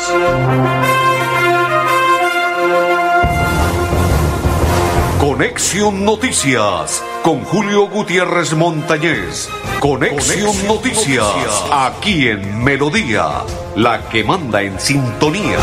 Conexión 5.19 6.06
Noticias 6.06 7.04
con 7.24 7.43
Julio 7.43 7.88
Gutiérrez 7.88 8.54
Montañez. 8.54 9.50
Conexión, 9.80 10.56
Noticias, 10.67 11.65
aquí 11.71 12.28
en 12.28 12.63
Melodía, 12.63 13.43
la 13.76 14.08
que 14.08 14.24
manda 14.24 14.62
en 14.62 14.80
sintonía. 14.80 15.58